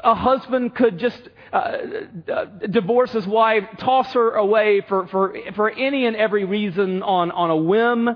a 0.03 0.15
husband 0.15 0.75
could 0.75 0.97
just 0.97 1.21
uh, 1.53 1.57
uh, 1.57 2.45
divorce 2.69 3.11
his 3.13 3.25
wife, 3.25 3.63
toss 3.77 4.11
her 4.13 4.31
away 4.31 4.81
for, 4.89 5.07
for, 5.07 5.33
for 5.55 5.69
any 5.69 6.05
and 6.05 6.17
every 6.17 6.43
reason 6.43 7.03
on, 7.03 7.31
on 7.31 7.51
a 7.51 7.55
whim. 7.55 8.09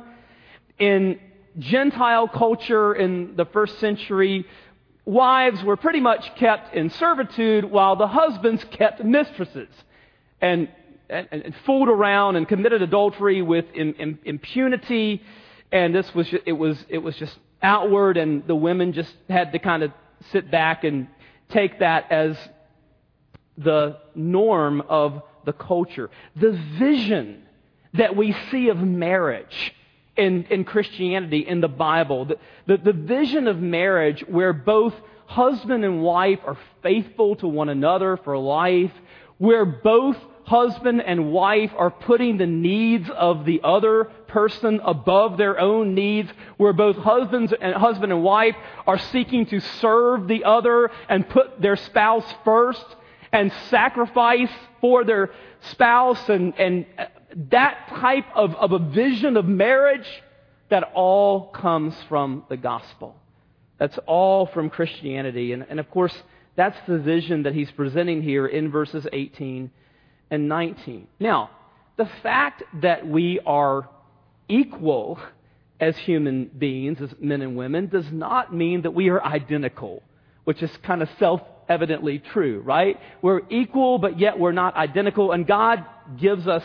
In 0.78 1.20
Gentile 1.58 2.28
culture 2.28 2.94
in 2.94 3.36
the 3.38 3.46
first 3.46 3.80
century, 3.80 4.46
wives 5.06 5.64
were 5.64 5.78
pretty 5.78 6.00
much 6.00 6.36
kept 6.36 6.76
in 6.76 6.90
servitude 6.90 7.66
while 7.66 7.96
the 7.96 8.08
husbands 8.08 8.64
kept 8.72 9.04
mistresses 9.04 9.70
and, 10.42 10.70
and, 11.10 11.28
and 11.32 11.56
fooled 11.66 11.90
around 11.90 12.36
and 12.36 12.48
committed 12.48 12.82
adultery 12.82 13.42
with 13.42 13.66
in, 13.74 13.94
in, 13.96 14.20
impunity. 14.26 15.22
And 15.72 15.94
this 15.94 16.14
was, 16.14 16.28
just, 16.28 16.44
it 16.46 16.54
was, 16.54 16.84
it 16.90 17.00
was 17.00 17.16
just 17.16 17.38
outward 17.62 18.18
and 18.18 18.46
the 18.48 18.56
women 18.56 18.94
just 18.94 19.14
had 19.30 19.52
to 19.52 19.60
kind 19.60 19.84
of 19.84 19.92
sit 20.32 20.50
back 20.52 20.84
and 20.84 21.08
take 21.50 21.80
that 21.80 22.12
as 22.12 22.38
the 23.58 23.98
norm 24.16 24.82
of 24.82 25.22
the 25.46 25.54
culture. 25.54 26.10
The 26.36 26.52
vision 26.78 27.44
that 27.94 28.16
we 28.16 28.36
see 28.52 28.70
of 28.70 28.78
marriage 28.78 29.74
in, 30.20 30.44
in 30.50 30.66
Christianity, 30.66 31.40
in 31.48 31.62
the 31.62 31.70
Bible. 31.70 32.26
The, 32.26 32.38
the, 32.68 32.92
the 32.92 32.94
vision 32.94 33.48
of 33.48 33.60
marriage 33.60 34.24
where 34.28 34.54
both 34.54 34.94
husband 35.26 35.86
and 35.86 36.02
wife 36.02 36.40
are 36.46 36.58
faithful 36.84 37.38
to 37.38 37.48
one 37.48 37.70
another 37.70 38.18
for 38.18 38.38
life, 38.38 38.92
where 39.38 39.66
both 39.66 40.18
husband 40.44 41.02
and 41.02 41.32
wife 41.32 41.72
are 41.78 41.92
putting 41.92 42.38
the 42.38 42.48
needs 42.48 43.10
of 43.16 43.46
the 43.46 43.62
other 43.64 44.06
person 44.28 44.82
above 44.84 45.38
their 45.38 45.60
own 45.60 45.94
needs, 45.94 46.30
where 46.58 46.74
both 46.74 46.98
husbands 46.98 47.54
and 47.62 47.76
husband 47.76 48.12
and 48.12 48.24
wife 48.24 48.56
are 48.86 48.98
seeking 48.98 49.46
to 49.46 49.60
serve 49.60 50.28
the 50.28 50.44
other 50.44 50.92
and 51.08 51.30
put 51.30 51.62
their 51.62 51.76
spouse 51.76 52.26
first 52.44 52.86
and 53.32 53.54
sacrifice 53.70 54.52
for 54.82 55.04
their 55.04 55.30
spouse 55.62 56.28
and, 56.30 56.60
and 56.60 56.86
that 57.52 57.88
type 57.90 58.26
of, 58.36 58.56
of 58.56 58.72
a 58.72 58.80
vision 58.80 59.38
of 59.38 59.46
marriage, 59.46 60.08
that 60.70 60.84
all 60.94 61.48
comes 61.48 61.96
from 62.08 62.44
the 62.50 62.58
gospel. 62.58 63.16
That's 63.78 63.98
all 64.06 64.46
from 64.48 64.70
Christianity. 64.70 65.54
And, 65.54 65.66
and 65.70 65.80
of 65.80 65.90
course, 65.90 66.14
that's 66.56 66.78
the 66.88 67.00
vision 67.00 67.44
that 67.44 67.54
he's 67.54 67.72
presenting 67.72 68.22
here 68.22 68.46
in 68.46 68.72
verses 68.72 69.08
18 69.12 69.72
and 70.30 70.50
19. 70.50 71.08
Now, 71.20 71.50
the 71.98 72.10
fact 72.22 72.64
that 72.82 73.08
we 73.08 73.40
are 73.46 73.90
equal 74.48 75.20
as 75.80 75.98
human 75.98 76.46
beings, 76.46 77.00
as 77.02 77.14
men 77.20 77.42
and 77.42 77.56
women, 77.56 77.88
does 77.88 78.12
not 78.12 78.54
mean 78.54 78.82
that 78.82 78.92
we 78.92 79.10
are 79.10 79.24
identical, 79.24 80.04
which 80.44 80.62
is 80.62 80.70
kind 80.84 81.02
of 81.02 81.10
self 81.18 81.42
evidently 81.70 82.20
true, 82.20 82.62
right? 82.62 83.00
We're 83.22 83.42
equal, 83.50 83.98
but 84.00 84.20
yet 84.20 84.38
we're 84.38 84.52
not 84.52 84.76
identical, 84.76 85.32
and 85.32 85.48
God 85.48 85.86
gives 86.18 86.48
us 86.48 86.64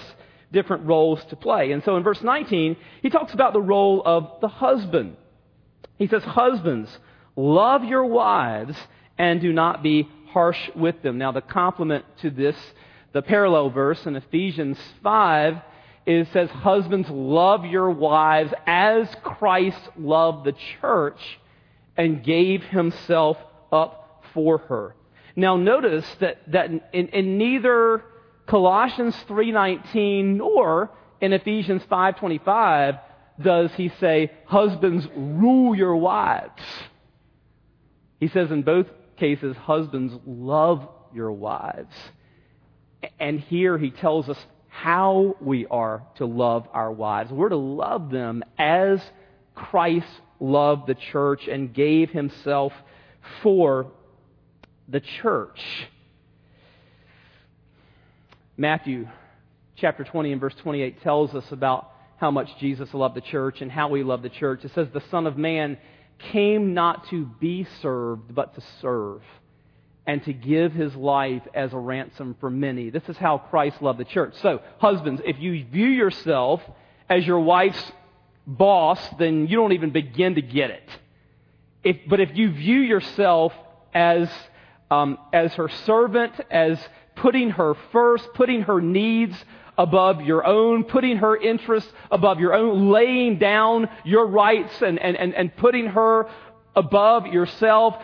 different 0.54 0.87
roles 0.87 1.23
to 1.26 1.37
play. 1.37 1.73
And 1.73 1.84
so 1.84 1.96
in 1.96 2.02
verse 2.02 2.23
19, 2.23 2.76
he 3.02 3.11
talks 3.11 3.34
about 3.34 3.52
the 3.52 3.61
role 3.61 4.02
of 4.06 4.40
the 4.40 4.49
husband. 4.49 5.16
He 5.99 6.06
says, 6.06 6.23
Husbands, 6.23 6.99
love 7.37 7.84
your 7.84 8.06
wives 8.06 8.76
and 9.18 9.40
do 9.40 9.52
not 9.52 9.82
be 9.82 10.08
harsh 10.30 10.70
with 10.75 11.02
them. 11.02 11.18
Now, 11.18 11.32
the 11.32 11.42
complement 11.42 12.04
to 12.23 12.30
this, 12.30 12.56
the 13.12 13.23
parallel 13.23 13.70
verse 13.70 14.06
in 14.06 14.16
Ephesians 14.16 14.78
5, 15.02 15.58
is 16.06 16.28
says, 16.32 16.50
Husbands, 16.50 17.08
love 17.11 17.64
your 17.64 17.90
wives 17.90 18.52
as 18.66 19.08
Christ 19.23 19.80
loved 19.99 20.46
the 20.46 20.54
church 20.80 21.20
and 21.96 22.25
gave 22.25 22.62
himself 22.62 23.37
up 23.70 24.25
for 24.32 24.58
her. 24.58 24.94
Now, 25.37 25.56
notice 25.56 26.06
that, 26.20 26.38
that 26.52 26.70
in, 26.92 27.08
in 27.08 27.38
neither 27.38 28.04
Colossians 28.46 29.16
3:19 29.28 30.36
nor 30.36 30.90
in 31.20 31.32
Ephesians 31.32 31.82
5:25 31.84 33.00
does 33.40 33.72
he 33.74 33.88
say 34.00 34.30
husbands 34.46 35.08
rule 35.16 35.74
your 35.74 35.96
wives. 35.96 36.62
He 38.20 38.28
says 38.28 38.50
in 38.50 38.62
both 38.62 38.86
cases 39.16 39.56
husbands 39.56 40.14
love 40.26 40.88
your 41.12 41.32
wives. 41.32 41.94
And 43.18 43.40
here 43.40 43.78
he 43.78 43.90
tells 43.90 44.28
us 44.28 44.46
how 44.68 45.36
we 45.40 45.66
are 45.66 46.02
to 46.16 46.26
love 46.26 46.68
our 46.72 46.90
wives. 46.90 47.30
We're 47.30 47.48
to 47.48 47.56
love 47.56 48.10
them 48.10 48.42
as 48.58 49.00
Christ 49.54 50.08
loved 50.40 50.86
the 50.86 50.94
church 50.94 51.46
and 51.48 51.72
gave 51.72 52.10
himself 52.10 52.72
for 53.42 53.92
the 54.88 55.00
church. 55.00 55.88
Matthew 58.56 59.08
chapter 59.76 60.04
20 60.04 60.30
and 60.30 60.40
verse 60.40 60.54
28 60.62 61.02
tells 61.02 61.34
us 61.34 61.50
about 61.50 61.90
how 62.18 62.30
much 62.30 62.49
Jesus 62.61 62.92
loved 62.94 63.16
the 63.16 63.20
church 63.20 63.61
and 63.61 63.70
how 63.70 63.88
we 63.88 64.04
love 64.04 64.23
the 64.23 64.28
church. 64.28 64.64
It 64.64 64.70
says, 64.75 64.87
The 64.92 65.02
Son 65.11 65.26
of 65.26 65.37
Man 65.37 65.76
came 66.30 66.73
not 66.73 67.08
to 67.08 67.26
be 67.40 67.66
served, 67.82 68.32
but 68.32 68.54
to 68.54 68.62
serve, 68.80 69.23
and 70.06 70.23
to 70.25 70.32
give 70.32 70.73
his 70.73 70.94
life 70.94 71.42
as 71.52 71.73
a 71.73 71.78
ransom 71.78 72.37
for 72.38 72.49
many. 72.49 72.90
This 72.90 73.02
is 73.08 73.16
how 73.16 73.38
Christ 73.38 73.82
loved 73.82 73.99
the 73.99 74.04
church. 74.04 74.34
So, 74.40 74.61
husbands, 74.78 75.20
if 75.25 75.40
you 75.40 75.64
view 75.64 75.88
yourself 75.88 76.61
as 77.08 77.26
your 77.26 77.40
wife's 77.40 77.92
boss, 78.46 79.00
then 79.18 79.49
you 79.49 79.56
don't 79.56 79.73
even 79.73 79.90
begin 79.90 80.37
to 80.37 80.42
get 80.42 80.70
it. 80.70 80.88
If, 81.82 81.96
but 82.08 82.20
if 82.20 82.30
you 82.37 82.52
view 82.52 82.78
yourself 82.78 83.52
as, 83.92 84.30
um, 84.92 85.18
as 85.32 85.52
her 85.54 85.68
servant, 85.68 86.32
as 86.52 86.78
putting 87.16 87.50
her 87.50 87.75
first, 87.92 88.28
putting 88.35 88.62
her 88.62 88.80
needs 88.80 89.37
above 89.76 90.23
your 90.23 90.47
own, 90.47 90.85
putting 90.85 91.16
her 91.18 91.37
interests 91.37 91.90
above 92.11 92.38
your 92.40 92.54
own, 92.54 92.90
laying 92.90 93.38
down 93.38 93.88
your 94.04 94.26
rights 94.26 94.83
and, 94.83 94.99
and, 94.99 95.16
and, 95.16 95.35
and 95.35 95.56
putting 95.56 95.87
her 95.87 96.28
above 96.76 97.26
yourself, 97.26 97.97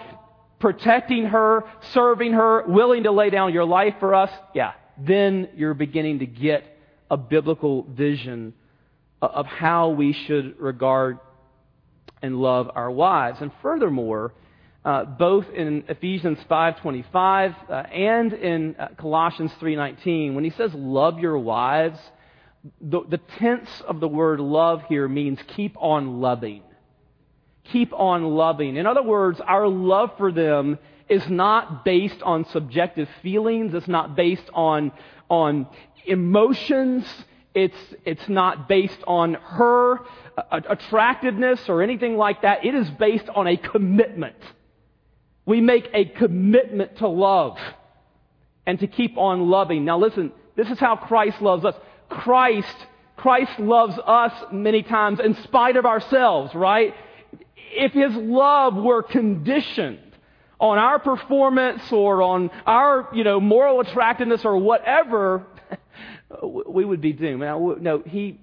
protecting 0.58 1.26
her, 1.26 1.64
serving 1.92 2.32
her, 2.32 2.64
willing 2.66 3.04
to 3.04 3.12
lay 3.12 3.30
down 3.30 3.52
your 3.52 3.64
life 3.64 3.94
for 4.00 4.14
us, 4.14 4.30
yeah, 4.54 4.72
then 4.98 5.48
you're 5.56 5.74
beginning 5.74 6.18
to 6.20 6.26
get 6.26 6.64
a 7.10 7.16
biblical 7.16 7.84
vision 7.84 8.52
of 9.22 9.46
how 9.46 9.90
we 9.90 10.12
should 10.12 10.58
regard 10.60 11.18
and 12.22 12.36
love 12.36 12.70
our 12.74 12.90
wives. 12.90 13.40
And 13.40 13.50
furthermore, 13.62 14.32
uh, 14.84 15.04
both 15.04 15.48
in 15.50 15.84
Ephesians 15.88 16.38
5:25 16.50 17.54
uh, 17.68 17.72
and 17.72 18.32
in 18.32 18.76
uh, 18.78 18.88
Colossians 18.96 19.52
3:19, 19.60 20.34
when 20.34 20.44
he 20.44 20.50
says 20.50 20.72
"love 20.74 21.18
your 21.18 21.38
wives," 21.38 21.98
the, 22.80 23.00
the 23.08 23.18
tense 23.38 23.68
of 23.86 24.00
the 24.00 24.08
word 24.08 24.40
"love" 24.40 24.82
here 24.88 25.08
means 25.08 25.38
keep 25.48 25.76
on 25.78 26.20
loving. 26.20 26.62
Keep 27.64 27.92
on 27.92 28.24
loving. 28.24 28.76
In 28.76 28.86
other 28.86 29.02
words, 29.02 29.40
our 29.40 29.68
love 29.68 30.12
for 30.16 30.32
them 30.32 30.78
is 31.08 31.28
not 31.28 31.84
based 31.84 32.22
on 32.22 32.46
subjective 32.46 33.08
feelings. 33.22 33.74
It's 33.74 33.88
not 33.88 34.16
based 34.16 34.48
on 34.54 34.92
on 35.28 35.66
emotions. 36.06 37.04
It's, 37.54 37.76
it's 38.04 38.28
not 38.28 38.68
based 38.68 39.02
on 39.06 39.34
her 39.34 40.00
attractiveness 40.50 41.68
or 41.68 41.82
anything 41.82 42.16
like 42.16 42.42
that. 42.42 42.64
It 42.64 42.74
is 42.74 42.88
based 42.90 43.28
on 43.28 43.46
a 43.46 43.56
commitment. 43.56 44.36
We 45.50 45.60
make 45.60 45.90
a 45.92 46.04
commitment 46.04 46.98
to 46.98 47.08
love 47.08 47.58
and 48.66 48.78
to 48.78 48.86
keep 48.86 49.18
on 49.18 49.50
loving. 49.50 49.84
Now 49.84 49.98
listen, 49.98 50.30
this 50.54 50.68
is 50.68 50.78
how 50.78 50.94
Christ 50.94 51.42
loves 51.42 51.64
us. 51.64 51.74
Christ, 52.08 52.76
Christ 53.16 53.58
loves 53.58 53.98
us 54.06 54.32
many 54.52 54.84
times 54.84 55.18
in 55.18 55.34
spite 55.42 55.74
of 55.74 55.86
ourselves, 55.86 56.54
right? 56.54 56.94
If 57.72 57.90
His 57.90 58.14
love 58.14 58.76
were 58.76 59.02
conditioned 59.02 59.98
on 60.60 60.78
our 60.78 61.00
performance 61.00 61.82
or 61.90 62.22
on 62.22 62.50
our, 62.64 63.08
you 63.12 63.24
know, 63.24 63.40
moral 63.40 63.80
attractiveness 63.80 64.44
or 64.44 64.56
whatever, 64.56 65.44
we 66.44 66.84
would 66.84 67.00
be 67.00 67.12
doomed. 67.12 67.40
Now, 67.40 67.74
no, 67.80 68.04
he, 68.06 68.38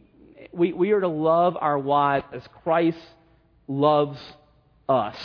we, 0.52 0.74
we 0.74 0.92
are 0.92 1.00
to 1.00 1.08
love 1.08 1.56
our 1.58 1.80
wives 1.80 2.26
as 2.34 2.44
Christ 2.64 3.00
loves 3.66 4.20
us. 4.90 5.16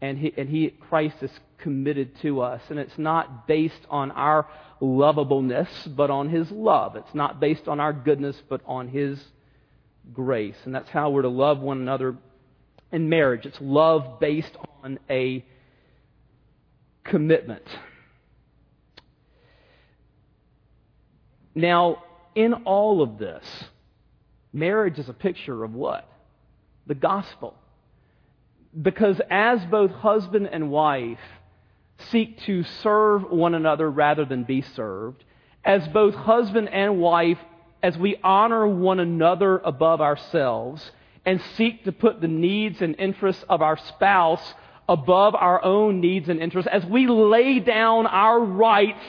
And, 0.00 0.18
he, 0.18 0.32
and 0.36 0.48
he, 0.48 0.68
Christ 0.68 1.16
is 1.22 1.30
committed 1.58 2.20
to 2.20 2.42
us. 2.42 2.62
And 2.68 2.78
it's 2.78 2.98
not 2.98 3.46
based 3.46 3.86
on 3.88 4.10
our 4.10 4.46
lovableness, 4.80 5.68
but 5.96 6.10
on 6.10 6.28
his 6.28 6.50
love. 6.50 6.96
It's 6.96 7.14
not 7.14 7.40
based 7.40 7.66
on 7.66 7.80
our 7.80 7.92
goodness, 7.92 8.36
but 8.48 8.60
on 8.66 8.88
his 8.88 9.18
grace. 10.12 10.56
And 10.64 10.74
that's 10.74 10.90
how 10.90 11.10
we're 11.10 11.22
to 11.22 11.28
love 11.28 11.60
one 11.60 11.80
another 11.80 12.16
in 12.92 13.08
marriage. 13.08 13.46
It's 13.46 13.60
love 13.60 14.20
based 14.20 14.56
on 14.82 14.98
a 15.08 15.44
commitment. 17.04 17.64
Now, 21.54 22.02
in 22.34 22.52
all 22.52 23.00
of 23.00 23.18
this, 23.18 23.44
marriage 24.52 24.98
is 24.98 25.08
a 25.08 25.14
picture 25.14 25.64
of 25.64 25.72
what? 25.72 26.06
The 26.86 26.94
gospel. 26.94 27.54
Because 28.80 29.20
as 29.30 29.64
both 29.66 29.90
husband 29.90 30.48
and 30.52 30.70
wife 30.70 31.18
seek 32.10 32.38
to 32.42 32.62
serve 32.62 33.30
one 33.30 33.54
another 33.54 33.90
rather 33.90 34.24
than 34.24 34.44
be 34.44 34.62
served, 34.62 35.24
as 35.64 35.86
both 35.88 36.14
husband 36.14 36.68
and 36.68 36.98
wife, 36.98 37.38
as 37.82 37.96
we 37.96 38.16
honor 38.22 38.66
one 38.66 39.00
another 39.00 39.58
above 39.58 40.00
ourselves 40.00 40.90
and 41.24 41.40
seek 41.56 41.84
to 41.84 41.92
put 41.92 42.20
the 42.20 42.28
needs 42.28 42.80
and 42.82 42.94
interests 42.98 43.44
of 43.48 43.62
our 43.62 43.76
spouse 43.76 44.54
above 44.88 45.34
our 45.34 45.62
own 45.64 46.00
needs 46.00 46.28
and 46.28 46.40
interests, 46.40 46.70
as 46.72 46.84
we 46.84 47.06
lay 47.08 47.58
down 47.58 48.06
our 48.06 48.38
rights, 48.38 49.04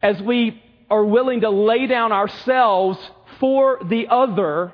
as 0.00 0.20
we 0.22 0.62
are 0.90 1.04
willing 1.04 1.42
to 1.42 1.50
lay 1.50 1.86
down 1.86 2.12
ourselves 2.12 2.98
for 3.38 3.78
the 3.84 4.08
other, 4.08 4.72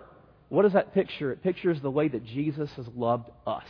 what 0.55 0.63
does 0.63 0.73
that 0.73 0.95
picture? 0.95 1.33
It 1.33 1.43
pictures 1.43 1.81
the 1.81 1.91
way 1.91 2.09
that 2.09 2.25
Jesus 2.25 2.71
has 2.77 2.87
loved 2.95 3.31
us. 3.47 3.67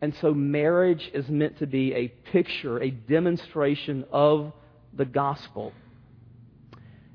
And 0.00 0.14
so 0.20 0.34
marriage 0.34 1.10
is 1.14 1.28
meant 1.28 1.58
to 1.58 1.66
be 1.66 1.94
a 1.94 2.08
picture, 2.08 2.82
a 2.82 2.90
demonstration 2.90 4.04
of 4.12 4.52
the 4.92 5.04
gospel. 5.04 5.72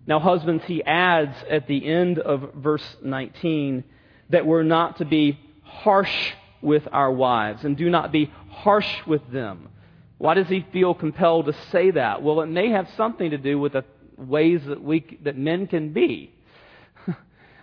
Now, 0.08 0.20
husbands, 0.20 0.64
he 0.66 0.84
adds 0.84 1.36
at 1.50 1.68
the 1.68 1.86
end 1.88 2.20
of 2.20 2.56
verse 2.56 2.86
19 3.04 3.84
that 4.32 4.46
we're 4.46 4.64
not 4.64 4.98
to 4.98 5.06
be 5.06 5.40
harsh 5.64 6.34
with 6.62 6.88
our 6.92 7.12
wives 7.12 7.64
and 7.64 7.78
do 7.78 7.90
not 7.90 8.12
be 8.12 8.32
harsh 8.50 8.92
with 9.06 9.22
them. 9.32 9.70
Why 10.18 10.34
does 10.36 10.48
he 10.48 10.66
feel 10.72 10.94
compelled 10.94 11.48
to 11.48 11.54
say 11.72 11.92
that? 11.92 12.22
Well, 12.22 12.42
it 12.42 12.48
may 12.48 12.70
have 12.70 12.88
something 12.98 13.32
to 13.32 13.38
do 13.38 13.60
with 13.60 13.74
the 13.74 13.86
ways 14.18 14.62
that 14.68 14.82
we 14.84 15.18
that 15.24 15.38
men 15.38 15.68
can 15.68 15.94
be, 15.94 16.32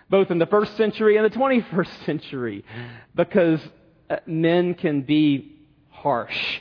both 0.09 0.31
in 0.31 0.39
the 0.39 0.45
first 0.45 0.75
century 0.77 1.17
and 1.17 1.25
the 1.25 1.37
21st 1.37 1.89
century, 2.05 2.65
because 3.15 3.59
uh, 4.09 4.17
men 4.25 4.73
can 4.73 5.01
be 5.01 5.57
harsh, 5.89 6.59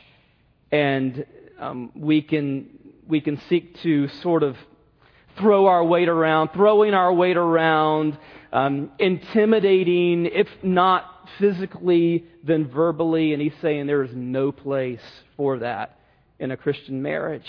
and 0.71 1.25
um, 1.59 1.91
we 1.95 2.23
can 2.23 2.69
we 3.07 3.21
can 3.21 3.41
seek 3.49 3.81
to 3.83 4.09
sort 4.09 4.43
of 4.43 4.57
throw 5.39 5.67
our 5.67 5.85
weight 5.85 6.09
around, 6.09 6.51
throwing 6.53 6.95
our 6.95 7.13
weight 7.13 7.37
around, 7.37 8.19
um, 8.53 8.91
intimidating, 8.99 10.27
if 10.27 10.49
not 10.63 11.05
physically, 11.39 12.25
then 12.45 12.69
verbally. 12.69 13.33
And 13.33 13.41
he's 13.41 13.55
saying 13.63 13.87
there 13.87 14.03
is 14.03 14.15
no 14.15 14.53
place 14.53 15.01
for 15.37 15.61
that 15.61 15.99
in 16.39 16.51
a 16.51 16.57
Christian 16.57 17.03
marriage. 17.03 17.49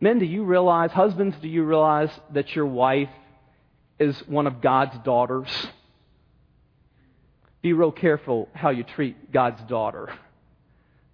Men, 0.00 0.18
do 0.18 0.26
you 0.26 0.44
realize, 0.44 0.90
husbands, 0.90 1.36
do 1.40 1.48
you 1.48 1.64
realize 1.64 2.10
that 2.34 2.54
your 2.54 2.66
wife 2.66 3.08
is 3.98 4.16
one 4.26 4.46
of 4.46 4.60
God's 4.60 4.98
daughters? 5.04 5.48
Be 7.62 7.72
real 7.72 7.92
careful 7.92 8.48
how 8.54 8.70
you 8.70 8.84
treat 8.84 9.32
God's 9.32 9.62
daughter. 9.62 10.12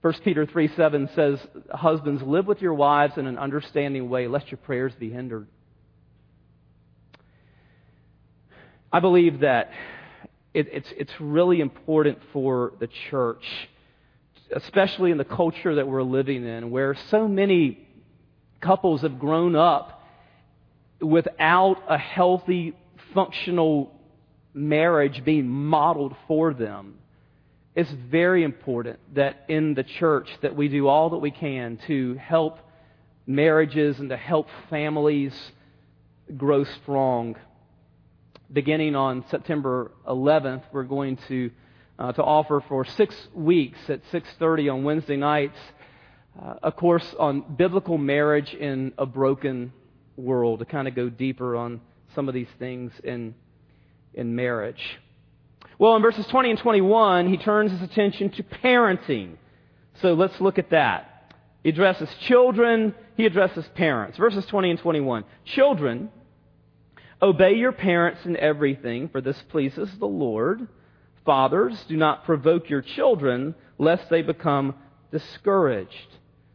1 0.03 0.15
Peter 0.25 0.45
3 0.45 0.69
7 0.75 1.09
says, 1.15 1.39
Husbands, 1.71 2.23
live 2.23 2.47
with 2.47 2.61
your 2.61 2.75
wives 2.75 3.17
in 3.17 3.27
an 3.27 3.39
understanding 3.39 4.09
way, 4.11 4.27
lest 4.27 4.51
your 4.51 4.59
prayers 4.59 4.93
be 4.99 5.11
hindered. 5.11 5.47
I 8.93 9.01
believe 9.01 9.41
that 9.41 9.71
it, 10.53 10.69
it's, 10.71 10.89
it's 10.97 11.13
really 11.21 11.61
important 11.61 12.19
for 12.33 12.73
the 12.81 12.89
church, 13.11 13.45
especially 14.55 15.13
in 15.13 15.19
the 15.19 15.25
culture 15.25 15.77
that 15.77 15.89
we're 15.89 16.03
living 16.03 16.45
in, 16.45 16.71
where 16.71 16.97
so 17.11 17.27
many 17.27 17.89
couples 18.61 19.03
have 19.03 19.19
grown 19.19 19.57
up 19.57 20.02
without 21.03 21.83
a 21.89 21.99
healthy, 21.99 22.75
functional 23.13 23.93
marriage 24.55 25.25
being 25.25 25.49
modeled 25.49 26.15
for 26.29 26.55
them. 26.55 26.99
It's 27.75 27.91
very 28.11 28.45
important 28.45 28.99
that 29.15 29.45
in 29.49 29.75
the 29.75 29.83
church 29.83 30.29
that 30.43 30.55
we 30.55 30.69
do 30.69 30.89
all 30.89 31.11
that 31.11 31.19
we 31.19 31.31
can 31.31 31.79
to 31.87 32.15
help 32.15 32.59
marriages 33.27 33.99
and 33.99 34.11
to 34.11 34.17
help 34.17 34.49
families 34.69 35.33
grow 36.37 36.65
strong 36.65 37.37
beginning 38.53 38.95
on 38.95 39.25
September 39.31 39.91
11th, 40.07 40.63
we're 40.73 40.83
going 40.85 41.19
to 41.29 41.51
uh, 41.99 42.13
to 42.13 42.23
offer 42.23 42.63
for 42.69 42.85
six 42.85 43.15
weeks 43.35 43.79
at 43.89 44.01
6:30 44.13 44.73
on 44.73 44.85
Wednesday 44.85 45.17
nights, 45.17 45.59
uh, 46.41 46.55
a 46.63 46.73
course 46.73 47.15
on 47.19 47.43
biblical 47.57 47.99
marriage 47.99 48.53
in 48.55 48.93
a 48.99 49.07
broken 49.07 49.73
world 50.23 50.61
to 50.61 50.65
kind 50.65 50.89
of 50.89 50.95
go 50.95 51.09
deeper 51.09 51.57
on 51.57 51.81
some 52.15 52.29
of 52.29 52.35
these 52.35 52.49
things 52.59 52.93
in 53.05 53.35
in 54.15 54.35
marriage. 54.35 54.99
Well, 55.79 55.97
in 55.97 56.03
verses 56.03 56.27
20 56.27 56.51
and 56.51 56.59
21, 56.59 57.29
he 57.29 57.39
turns 57.39 57.73
his 57.73 57.83
attention 57.83 58.31
to 58.31 58.43
parenting. 58.43 59.37
So 60.01 60.15
let's 60.15 60.39
look 60.41 60.59
at 60.59 60.71
that. 60.71 61.35
He 61.63 61.71
addresses 61.71 62.09
children, 62.27 62.95
he 63.17 63.25
addresses 63.25 63.65
parents. 63.75 64.19
Verses 64.19 64.45
20 64.47 64.71
and 64.71 64.79
21. 64.79 65.25
Children, 65.45 66.11
Obey 67.23 67.53
your 67.53 67.71
parents 67.71 68.25
in 68.25 68.37
everything, 68.37 69.09
for 69.09 69.21
this 69.21 69.41
pleases 69.49 69.89
the 70.01 70.07
Lord. 70.07 70.67
Fathers, 71.25 71.85
do 71.89 71.97
not 71.97 72.25
provoke 72.25 72.69
your 72.69 72.83
children, 72.83 73.55
lest 73.79 74.11
they 74.11 74.23
become 74.23 74.75
discouraged. 75.13 76.09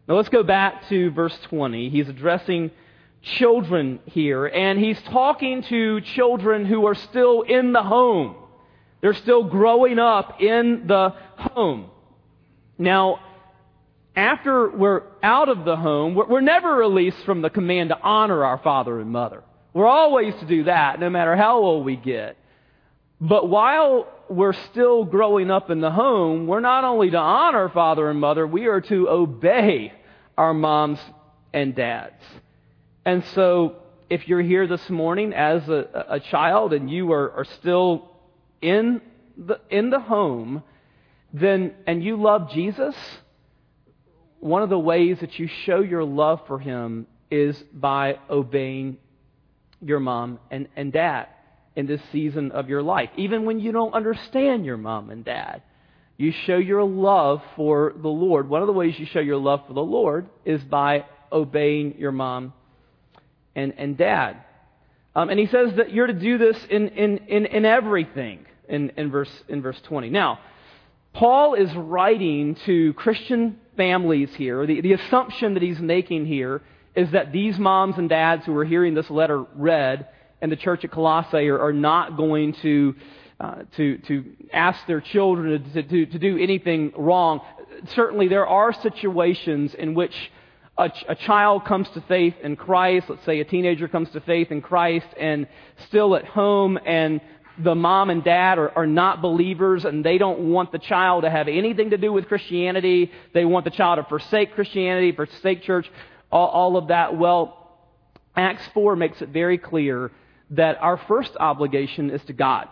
Now 0.10 0.16
let's 0.16 0.28
go 0.28 0.44
back 0.44 0.90
to 0.90 1.10
verse 1.12 1.38
20. 1.44 1.90
He's 1.90 2.10
addressing 2.10 2.72
children 3.38 4.00
here, 4.06 4.46
and 4.46 4.80
he's 4.80 5.02
talking 5.04 5.64
to 5.64 6.02
children 6.02 6.66
who 6.66 6.86
are 6.88 6.96
still 6.96 7.42
in 7.42 7.74
the 7.74 7.84
home. 7.84 8.36
They're 9.02 9.14
still 9.14 9.44
growing 9.44 10.00
up 10.00 10.42
in 10.42 10.88
the 10.88 11.10
home. 11.38 11.90
Now, 12.78 13.20
after 14.16 14.70
we're 14.70 15.04
out 15.22 15.50
of 15.50 15.64
the 15.66 15.76
home, 15.76 16.16
we're 16.16 16.42
never 16.42 16.74
released 16.74 17.24
from 17.26 17.42
the 17.42 17.50
command 17.50 17.90
to 17.90 18.00
honor 18.02 18.44
our 18.44 18.58
father 18.58 19.00
and 19.00 19.12
mother. 19.12 19.44
We're 19.74 19.88
always 19.88 20.34
to 20.36 20.46
do 20.46 20.64
that, 20.64 21.00
no 21.00 21.10
matter 21.10 21.36
how 21.36 21.58
old 21.58 21.86
we 21.86 21.96
get. 21.96 22.36
But 23.22 23.48
while 23.48 24.08
we're 24.30 24.54
still 24.72 25.06
growing 25.06 25.52
up 25.52 25.70
in 25.70 25.82
the 25.82 25.92
home, 25.92 26.48
we're 26.48 26.60
not 26.60 26.84
only 26.84 27.12
to 27.12 27.18
honor 27.18 27.70
father 27.70 28.10
and 28.10 28.20
mother, 28.20 28.48
we 28.48 28.66
are 28.68 28.82
to 28.82 29.10
obey 29.10 29.94
our 30.38 30.54
moms 30.54 31.00
and 31.54 31.76
dads. 31.76 32.22
And 33.08 33.24
so, 33.36 33.78
if 34.10 34.28
you're 34.28 34.42
here 34.42 34.68
this 34.68 34.90
morning 34.90 35.32
as 35.32 35.70
a, 35.70 36.08
a 36.10 36.20
child 36.20 36.74
and 36.74 36.92
you 36.92 37.14
are, 37.14 37.32
are 37.32 37.46
still 37.46 38.12
in 38.62 39.00
the, 39.38 39.62
in 39.70 39.90
the 39.92 40.02
home, 40.02 40.62
then, 41.32 41.74
and 41.88 42.04
you 42.04 42.22
love 42.22 42.52
Jesus, 42.52 42.98
one 44.42 44.62
of 44.62 44.68
the 44.68 44.78
ways 44.78 45.22
that 45.22 45.40
you 45.40 45.48
show 45.48 45.80
your 45.80 46.04
love 46.04 46.42
for 46.48 46.60
him 46.60 47.08
is 47.32 47.58
by 47.72 48.20
obeying 48.30 48.98
your 49.82 50.02
mom 50.02 50.38
and, 50.52 50.68
and 50.76 50.92
dad 50.92 51.28
in 51.78 51.88
this 51.88 52.02
season 52.12 52.52
of 52.52 52.68
your 52.68 52.84
life. 52.84 53.10
Even 53.16 53.46
when 53.46 53.62
you 53.62 53.72
don't 53.72 53.94
understand 53.94 54.66
your 54.66 54.76
mom 54.76 55.12
and 55.12 55.24
dad, 55.24 55.62
you 56.18 56.34
show 56.46 56.58
your 56.58 56.84
love 56.84 57.42
for 57.56 57.94
the 57.96 58.10
Lord. 58.10 58.50
One 58.50 58.62
of 58.62 58.68
the 58.68 58.74
ways 58.74 59.00
you 59.00 59.06
show 59.06 59.22
your 59.22 59.38
love 59.38 59.62
for 59.66 59.74
the 59.74 59.80
Lord 59.80 60.28
is 60.44 60.62
by 60.62 61.06
obeying 61.32 61.98
your 62.00 62.12
mom 62.12 62.52
and, 63.58 63.74
and 63.78 63.98
dad. 63.98 64.38
Um, 65.16 65.30
and 65.30 65.40
he 65.40 65.48
says 65.48 65.74
that 65.78 65.92
you're 65.92 66.08
to 66.08 66.14
do 66.14 66.38
this 66.38 66.58
in, 66.70 66.90
in, 66.90 67.18
in, 67.28 67.46
in 67.48 67.66
everything 67.66 68.46
in, 68.70 68.92
in, 68.96 69.10
verse, 69.10 69.32
in 69.50 69.62
verse 69.62 69.80
20. 69.84 70.10
Now, 70.12 70.40
Paul 71.14 71.56
is 71.56 71.74
writing 71.74 72.56
to 72.68 72.94
Christian 72.94 73.60
families 73.76 74.30
here. 74.36 74.66
The, 74.68 74.82
the 74.82 74.94
assumption 74.94 75.56
that 75.56 75.64
he's 75.64 75.80
making 75.80 76.28
here 76.28 76.62
is 76.96 77.12
that 77.12 77.32
these 77.32 77.58
moms 77.58 77.98
and 77.98 78.08
dads 78.08 78.46
who 78.46 78.56
are 78.56 78.66
hearing 78.66 78.94
this 78.94 79.10
letter 79.10 79.44
read 79.56 80.08
in 80.40 80.52
the 80.52 80.56
church 80.56 80.86
at 80.86 80.92
Colossae 80.92 81.50
are, 81.50 81.60
are 81.60 81.74
not 81.74 82.16
going 82.16 82.54
to, 82.62 82.96
uh, 83.40 83.56
to, 83.76 83.98
to 84.00 84.24
ask 84.54 84.86
their 84.86 85.02
children 85.02 85.72
to, 85.74 85.84
to, 85.84 86.06
to 86.06 86.20
do 86.20 86.38
anything 86.38 86.94
wrong. 86.96 87.42
Certainly, 87.96 88.28
there 88.28 88.46
are 88.46 88.72
situations 88.72 89.74
in 89.74 89.96
which 89.96 90.14
a, 90.78 90.92
a, 91.10 91.16
child 91.16 91.66
comes 91.66 91.90
to 91.90 92.02
faith 92.02 92.36
in 92.44 92.56
Christ, 92.56 93.08
let's 93.10 93.26
say 93.26 93.40
a 93.40 93.46
teenager 93.46 93.88
comes 93.88 94.10
to 94.12 94.22
faith 94.22 94.52
in 94.52 94.62
Christ 94.62 95.08
and 95.20 95.48
still 95.88 96.16
at 96.16 96.26
home 96.26 96.78
and 96.86 97.20
the 97.60 97.74
mom 97.74 98.12
and 98.12 98.24
dad 98.24 98.60
are, 98.60 98.72
are 98.78 98.86
not 98.86 99.22
believers 99.22 99.86
and 99.86 100.06
they 100.06 100.20
don't 100.20 100.52
want 100.52 100.72
the 100.72 100.78
child 100.78 101.24
to 101.24 101.30
have 101.30 101.48
anything 101.48 101.90
to 101.90 101.98
do 101.98 102.14
with 102.14 102.28
Christianity. 102.28 103.12
They 103.34 103.46
want 103.46 103.66
the 103.66 103.72
child 103.72 103.98
to 103.98 104.04
forsake 104.08 104.54
Christianity, 104.54 105.12
forsake 105.12 105.64
church, 105.64 105.90
all, 106.32 106.48
all 106.48 106.78
of 106.78 106.90
that. 106.90 107.18
Well, 107.18 107.72
Acts 108.36 108.68
4 108.76 108.96
makes 108.96 109.22
it 109.22 109.30
very 109.30 109.58
clear 109.58 110.12
that 110.52 110.78
our 110.80 110.98
first 111.08 111.32
obligation 111.40 112.12
is 112.12 112.24
to 112.26 112.34
God. 112.34 112.68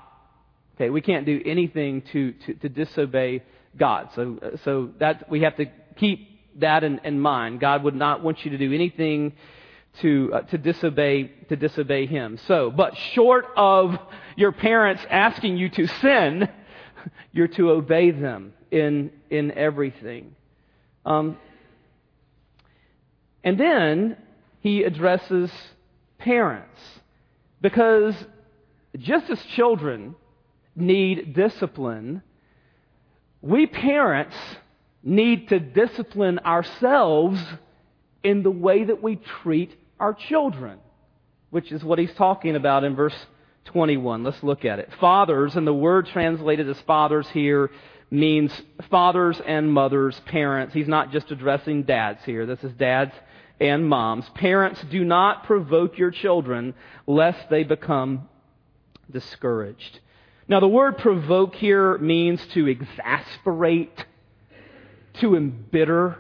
Okay, 0.76 0.90
we 0.90 1.02
can't 1.02 1.26
do 1.26 1.42
anything 1.44 2.04
to, 2.12 2.34
to, 2.34 2.54
to 2.54 2.70
disobey 2.70 3.44
God. 3.76 4.10
So, 4.14 4.58
so 4.64 4.90
that, 5.00 5.30
we 5.30 5.42
have 5.42 5.56
to 5.58 5.66
keep 5.96 6.35
that 6.56 6.84
in, 6.84 7.00
in 7.04 7.20
mind. 7.20 7.60
God 7.60 7.84
would 7.84 7.96
not 7.96 8.24
want 8.24 8.46
you 8.46 8.52
to 8.52 8.58
do 8.58 8.74
anything 8.74 9.34
to, 10.02 10.32
uh, 10.34 10.42
to 10.42 10.58
disobey, 10.58 11.32
to 11.50 11.56
disobey 11.56 12.06
Him. 12.06 12.38
So, 12.48 12.72
but 12.72 12.98
short 13.14 13.46
of 13.56 13.98
your 14.36 14.52
parents 14.52 15.06
asking 15.10 15.58
you 15.58 15.70
to 15.70 15.88
sin, 15.88 16.50
you're 17.32 17.48
to 17.50 17.72
obey 17.72 18.12
them 18.12 18.54
in, 18.72 19.12
in 19.30 19.52
everything. 19.52 20.36
Um, 21.06 21.38
and 23.44 23.60
then 23.60 24.18
he 24.62 24.84
addresses 24.84 25.52
parents. 26.18 26.80
Because 27.62 28.16
just 28.98 29.30
as 29.30 29.40
children 29.56 30.16
need 30.76 31.36
discipline, 31.36 32.24
we 33.42 33.68
parents 33.68 34.36
need 35.06 35.48
to 35.50 35.60
discipline 35.60 36.40
ourselves 36.40 37.40
in 38.24 38.44
the 38.44 38.52
way 38.52 38.84
that 38.84 39.02
we 39.02 39.16
treat 39.44 39.74
our 40.00 40.14
children, 40.14 40.80
which 41.52 41.72
is 41.72 41.84
what 41.84 42.00
he's 42.00 42.14
talking 42.16 42.56
about 42.56 42.84
in 42.84 42.96
verse 42.96 43.16
21. 43.66 44.24
Let's 44.24 44.44
look 44.44 44.66
at 44.66 44.80
it. 44.80 44.90
Fathers, 45.00 45.56
and 45.56 45.66
the 45.66 45.74
word 45.74 46.08
translated 46.08 46.68
as 46.68 46.80
fathers 46.82 47.28
here 47.30 47.72
means 48.12 48.52
fathers 48.90 49.40
and 49.46 49.72
mothers, 49.72 50.20
parents. 50.26 50.74
He's 50.74 50.88
not 50.88 51.12
just 51.12 51.32
addressing 51.32 51.84
dads 51.84 52.24
here. 52.26 52.46
This 52.46 52.64
is 52.64 52.74
dads 52.74 53.14
and 53.60 53.88
moms. 53.88 54.28
Parents, 54.36 54.84
do 54.90 55.04
not 55.04 55.46
provoke 55.46 55.98
your 55.98 56.12
children 56.12 56.74
lest 57.08 57.50
they 57.50 57.64
become 57.64 58.28
discouraged. 59.10 60.00
Now, 60.48 60.60
the 60.60 60.68
word 60.68 60.98
provoke 60.98 61.56
here 61.56 61.98
means 61.98 62.46
to 62.54 62.68
exasperate, 62.68 64.06
to 65.22 65.36
embitter. 65.36 66.18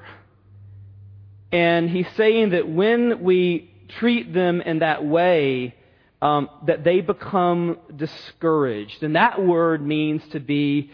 And 1.51 1.89
he's 1.89 2.07
saying 2.15 2.51
that 2.51 2.67
when 2.67 3.23
we 3.23 3.71
treat 3.99 4.33
them 4.33 4.61
in 4.61 4.79
that 4.79 5.05
way, 5.05 5.75
um, 6.21 6.49
that 6.65 6.83
they 6.83 7.01
become 7.01 7.77
discouraged. 7.95 9.03
And 9.03 9.15
that 9.15 9.41
word 9.41 9.85
means 9.85 10.21
to 10.29 10.39
be 10.39 10.91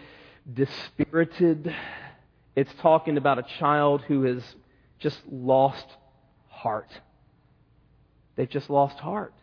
dispirited. 0.52 1.74
It's 2.56 2.74
talking 2.82 3.18
about 3.18 3.40
a 3.40 3.46
child 3.60 4.02
who 4.02 4.24
has 4.24 4.44
just 5.00 5.20
lost 5.32 5.86
heart. 6.50 6.90
They've 8.36 8.50
just 8.50 8.70
lost 8.70 9.00
heart. 9.00 9.34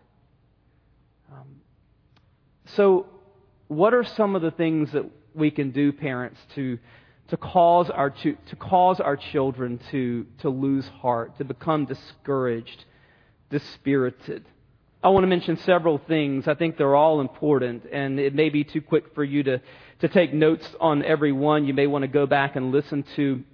Um, 1.32 1.56
so, 2.76 3.06
what 3.68 3.92
are 3.92 4.04
some 4.04 4.34
of 4.34 4.42
the 4.42 4.50
things 4.50 4.92
that 4.92 5.04
we 5.34 5.50
can 5.50 5.70
do, 5.70 5.92
parents, 5.92 6.40
to 6.54 6.78
to 7.28 7.36
cause 7.36 7.90
our 7.90 8.10
to, 8.10 8.36
to 8.48 8.56
cause 8.56 9.00
our 9.00 9.16
children 9.16 9.80
to 9.90 10.26
to 10.38 10.48
lose 10.48 10.86
heart, 10.88 11.36
to 11.38 11.44
become 11.44 11.84
discouraged, 11.84 12.84
dispirited? 13.50 14.44
I 15.00 15.10
want 15.10 15.22
to 15.22 15.28
mention 15.28 15.56
several 15.58 15.98
things. 15.98 16.48
I 16.48 16.54
think 16.54 16.76
they're 16.76 16.96
all 16.96 17.20
important, 17.20 17.84
and 17.92 18.18
it 18.18 18.34
may 18.34 18.48
be 18.48 18.64
too 18.64 18.80
quick 18.80 19.14
for 19.14 19.22
you 19.22 19.44
to, 19.44 19.62
to 20.00 20.08
take 20.08 20.34
notes 20.34 20.68
on 20.80 21.04
every 21.04 21.30
one. 21.30 21.66
You 21.66 21.74
may 21.74 21.86
want 21.86 22.02
to 22.02 22.08
go 22.08 22.26
back 22.26 22.56
and 22.56 22.72
listen 22.72 23.04
to 23.14 23.44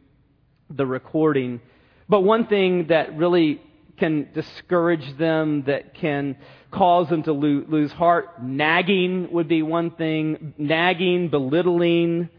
the 0.71 0.87
recording. 0.87 1.61
But 2.09 2.23
one 2.23 2.47
thing 2.47 2.87
that 2.87 3.15
really 3.19 3.61
can 3.99 4.29
discourage 4.33 5.19
them, 5.19 5.65
that 5.67 5.95
can 5.95 6.37
cause 6.71 7.11
them 7.11 7.23
to 7.25 7.33
lose 7.33 7.93
heart, 7.93 8.43
nagging 8.43 9.31
would 9.31 9.47
be 9.47 9.63
one 9.63 9.91
thing. 9.91 10.55
Nagging, 10.57 11.29
belittling, 11.29 12.31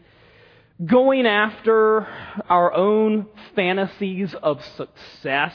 going 0.84 1.26
after 1.26 2.06
our 2.48 2.72
own 2.72 3.26
fantasies 3.54 4.34
of 4.42 4.62
success 4.76 5.54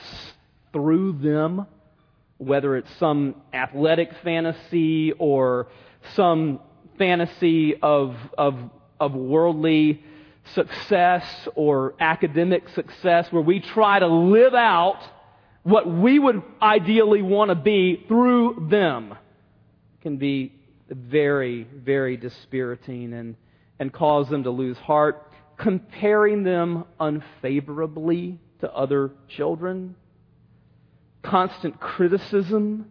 through 0.73 1.13
them, 1.13 1.67
whether 2.37 2.75
it's 2.75 2.91
some 2.97 3.35
athletic 3.53 4.09
fantasy 4.23 5.11
or 5.13 5.67
some 6.15 6.59
fantasy 6.97 7.75
of, 7.81 8.15
of, 8.37 8.55
of 8.99 9.13
worldly 9.13 10.03
success 10.55 11.23
or 11.55 11.93
academic 11.99 12.67
success 12.69 13.31
where 13.31 13.43
we 13.43 13.59
try 13.59 13.99
to 13.99 14.07
live 14.07 14.55
out 14.55 14.99
what 15.63 15.87
we 15.87 16.17
would 16.17 16.41
ideally 16.59 17.21
want 17.21 17.49
to 17.49 17.55
be 17.55 18.03
through 18.07 18.67
them 18.71 19.15
can 20.01 20.17
be 20.17 20.51
very, 20.89 21.63
very 21.63 22.17
dispiriting 22.17 23.13
and, 23.13 23.35
and 23.81 23.91
cause 23.91 24.29
them 24.29 24.43
to 24.43 24.51
lose 24.51 24.77
heart. 24.77 25.33
Comparing 25.57 26.43
them 26.43 26.85
unfavorably 26.99 28.39
to 28.59 28.71
other 28.71 29.11
children, 29.27 29.95
constant 31.23 31.79
criticism 31.79 32.85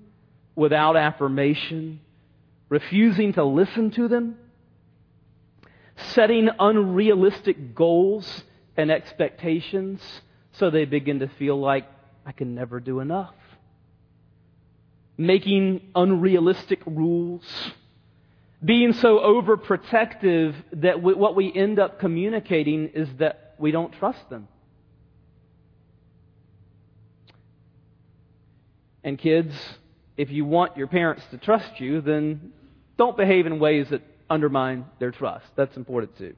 without 0.54 0.96
affirmation, 0.96 2.00
refusing 2.68 3.32
to 3.32 3.44
listen 3.44 3.90
to 3.92 4.08
them 4.08 4.36
setting 6.12 6.48
unrealistic 6.58 7.74
goals 7.74 8.42
and 8.76 8.90
expectations 8.90 10.00
so 10.52 10.70
they 10.70 10.84
begin 10.84 11.20
to 11.20 11.28
feel 11.38 11.58
like 11.58 11.86
I 12.24 12.32
can 12.32 12.54
never 12.54 12.80
do 12.80 13.00
enough. 13.00 13.34
Making 15.16 15.90
unrealistic 15.94 16.80
rules 16.86 17.44
being 18.64 18.92
so 18.92 19.18
overprotective 19.18 20.54
that 20.74 21.02
we, 21.02 21.14
what 21.14 21.34
we 21.34 21.52
end 21.52 21.78
up 21.78 21.98
communicating 21.98 22.88
is 22.88 23.08
that 23.18 23.54
we 23.58 23.70
don't 23.70 23.92
trust 23.92 24.28
them. 24.28 24.48
And 29.02 29.18
kids, 29.18 29.54
if 30.16 30.30
you 30.30 30.44
want 30.44 30.76
your 30.76 30.86
parents 30.86 31.22
to 31.30 31.38
trust 31.38 31.80
you, 31.80 32.02
then 32.02 32.52
don't 32.98 33.16
behave 33.16 33.46
in 33.46 33.58
ways 33.58 33.88
that 33.90 34.02
undermine 34.28 34.84
their 34.98 35.10
trust. 35.10 35.46
That's 35.56 35.76
important 35.76 36.18
too 36.18 36.34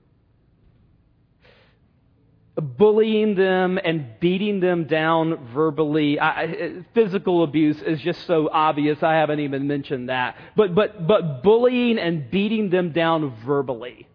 bullying 2.55 3.35
them 3.35 3.79
and 3.83 4.21
beating 4.21 4.61
them 4.61 4.85
down 4.85 5.49
verbally. 5.55 6.21
I, 6.21 6.85
physical 6.95 7.45
abuse 7.45 7.81
is 7.81 8.01
just 8.01 8.27
so 8.27 8.51
obvious. 8.53 9.03
I 9.03 9.15
haven't 9.15 9.41
even 9.41 9.67
mentioned 9.67 10.11
that. 10.11 10.37
But, 10.55 10.75
but, 10.75 11.07
but 11.07 11.43
bullying 11.43 11.99
and 11.99 12.31
beating 12.31 12.69
them 12.69 12.93
down 12.93 13.35
verbally 13.47 14.07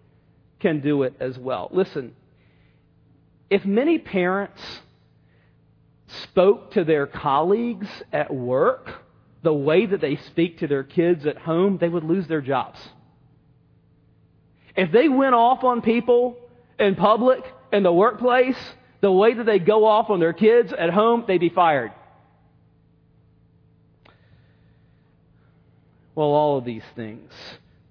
can 0.59 0.81
do 0.81 1.03
it 1.03 1.15
as 1.19 1.37
well. 1.37 1.69
Listen, 1.71 2.13
if 3.49 3.65
many 3.65 3.97
parents 3.97 4.61
spoke 6.23 6.71
to 6.71 6.83
their 6.83 7.07
colleagues 7.07 7.87
at 8.13 8.33
work 8.33 8.89
the 9.43 9.53
way 9.53 9.85
that 9.85 10.01
they 10.01 10.15
speak 10.15 10.59
to 10.59 10.67
their 10.67 10.83
kids 10.83 11.25
at 11.25 11.37
home, 11.37 11.77
they 11.79 11.89
would 11.89 12.03
lose 12.03 12.27
their 12.27 12.41
jobs. 12.41 12.79
If 14.75 14.91
they 14.91 15.09
went 15.09 15.33
off 15.33 15.63
on 15.63 15.81
people 15.81 16.37
in 16.77 16.95
public, 16.95 17.43
in 17.71 17.83
the 17.83 17.91
workplace, 17.91 18.57
the 19.01 19.11
way 19.11 19.33
that 19.33 19.45
they 19.45 19.59
go 19.59 19.85
off 19.85 20.09
on 20.09 20.19
their 20.19 20.33
kids 20.33 20.73
at 20.73 20.89
home, 20.89 21.25
they'd 21.27 21.37
be 21.37 21.49
fired. 21.49 21.91
Well, 26.15 26.27
all 26.27 26.57
of 26.57 26.65
these 26.65 26.83
things 26.95 27.31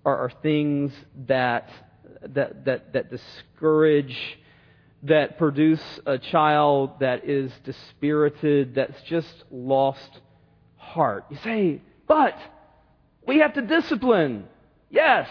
are, 0.05 0.17
are 0.25 0.33
things 0.43 0.93
that, 1.29 1.71
that, 2.23 2.65
that, 2.65 2.93
that 2.93 3.11
discourage, 3.11 4.17
that 5.05 5.39
produce 5.39 5.83
a 6.07 6.19
child 6.19 6.99
that 7.01 7.29
is 7.29 7.53
dispirited, 7.65 8.75
that's 8.75 9.01
just 9.03 9.45
lost 9.51 10.11
heart. 10.77 11.27
You 11.31 11.39
say, 11.45 11.83
but 12.09 12.37
we 13.27 13.39
have 13.39 13.55
to 13.55 13.62
discipline. 13.62 14.47
Yes, 14.91 15.29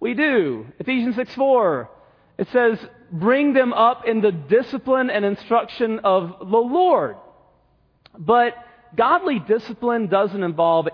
we 0.00 0.14
do. 0.14 0.66
Ephesians 0.78 1.16
6 1.16 1.34
4. 1.34 1.90
It 2.38 2.48
says, 2.52 2.78
bring 3.10 3.52
them 3.52 3.72
up 3.72 4.06
in 4.06 4.20
the 4.20 4.32
discipline 4.32 5.10
and 5.10 5.24
instruction 5.24 6.00
of 6.00 6.38
the 6.38 6.58
Lord. 6.58 7.16
But 8.18 8.54
godly 8.94 9.38
discipline 9.38 10.08
doesn't 10.08 10.42
involve 10.42 10.88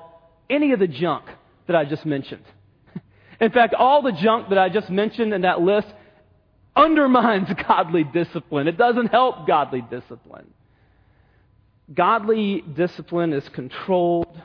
any 0.48 0.72
of 0.72 0.78
the 0.78 0.87
junk 0.87 1.24
that 1.66 1.76
I 1.76 1.85
just 1.85 2.07
mentioned. 2.07 2.44
In 3.40 3.50
fact, 3.50 3.74
all 3.74 4.02
the 4.02 4.12
junk 4.12 4.50
that 4.50 4.59
I 4.59 4.68
just 4.68 4.88
mentioned 4.88 5.33
in 5.33 5.42
that 5.42 5.61
list 5.61 5.88
undermines 6.76 7.48
godly 7.68 8.05
discipline. 8.05 8.68
It 8.68 8.76
doesn't 8.78 9.09
help 9.09 9.46
godly 9.46 9.83
discipline. 9.83 10.46
Godly 11.92 12.61
discipline 12.61 13.33
is 13.33 13.48
controlled, 13.48 14.40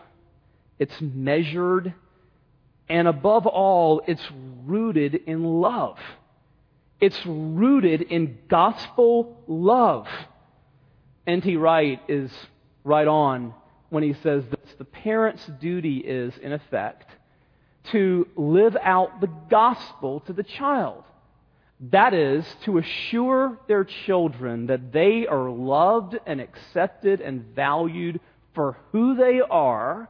it's 0.79 0.99
measured, 0.99 1.93
and 2.89 3.07
above 3.07 3.45
all, 3.45 4.01
it's 4.07 4.25
rooted 4.65 5.15
in 5.27 5.43
love. 5.43 5.97
It's 6.99 7.19
rooted 7.25 8.01
in 8.01 8.39
gospel 8.49 9.43
love. 9.47 10.07
N.T. 11.27 11.55
Wright 11.57 12.01
is 12.07 12.31
right 12.83 13.07
on 13.07 13.53
when 13.89 14.03
he 14.03 14.13
says 14.23 14.43
this 14.49 14.73
the 14.77 14.85
parent's 14.85 15.45
duty 15.59 15.97
is, 15.97 16.33
in 16.41 16.53
effect, 16.53 17.09
to 17.91 18.27
live 18.35 18.75
out 18.81 19.21
the 19.21 19.29
gospel 19.49 20.21
to 20.21 20.33
the 20.33 20.43
child. 20.43 21.03
That 21.91 22.13
is, 22.13 22.45
to 22.63 22.79
assure 22.79 23.59
their 23.67 23.83
children 23.83 24.67
that 24.67 24.91
they 24.91 25.27
are 25.27 25.49
loved 25.49 26.17
and 26.25 26.41
accepted 26.41 27.21
and 27.21 27.45
valued 27.55 28.19
for 28.55 28.77
who 28.91 29.15
they 29.15 29.39
are, 29.41 30.09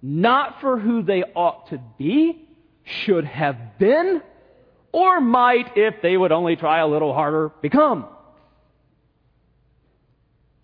not 0.00 0.60
for 0.60 0.78
who 0.78 1.02
they 1.02 1.24
ought 1.34 1.70
to 1.70 1.80
be, 1.98 2.48
should 2.84 3.24
have 3.24 3.78
been, 3.78 4.22
or 4.92 5.20
might, 5.20 5.76
if 5.76 6.00
they 6.02 6.16
would 6.16 6.32
only 6.32 6.56
try 6.56 6.78
a 6.80 6.86
little 6.86 7.12
harder, 7.12 7.50
become. 7.62 8.06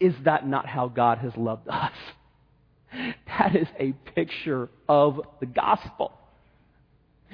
Is 0.01 0.15
that 0.25 0.47
not 0.47 0.67
how 0.67 0.89
God 0.89 1.19
has 1.19 1.37
loved 1.37 1.69
us? 1.69 1.93
That 3.27 3.57
is 3.57 3.67
a 3.79 3.93
picture 4.15 4.69
of 4.89 5.21
the 5.41 5.47
gospel. 5.47 6.13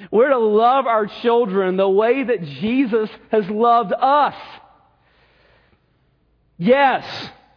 We're 0.09 0.29
to 0.29 0.39
love 0.39 0.87
our 0.87 1.05
children 1.21 1.77
the 1.77 1.89
way 1.89 2.23
that 2.23 2.43
Jesus 2.43 3.09
has 3.31 3.47
loved 3.47 3.93
us. 3.93 4.35
Yes, 6.57 7.05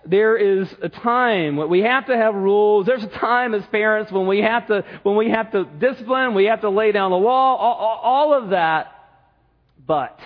there 0.07 0.37
is 0.37 0.69
a 0.83 0.89
time 0.89 1.57
when 1.57 1.69
we 1.71 1.81
have 1.81 2.07
to 2.07 2.17
have 2.17 2.35
rules. 2.35 2.87
There's 2.87 3.05
a 3.05 3.09
time 3.09 3.55
as 3.55 3.65
parents 3.67 4.13
when 4.13 4.27
we 4.27 4.41
have 4.41 4.67
to, 4.67 4.85
when 5.03 5.17
we 5.17 5.31
have 5.31 5.53
to 5.53 5.65
discipline, 5.65 6.35
we 6.35 6.47
have 6.47 6.61
to 6.63 6.71
lay 6.71 6.93
down 6.93 7.11
the 7.11 7.17
law, 7.17 7.57
all, 7.57 8.01
all 8.03 8.35
of 8.35 8.51
that. 8.51 8.94
But 9.87 10.19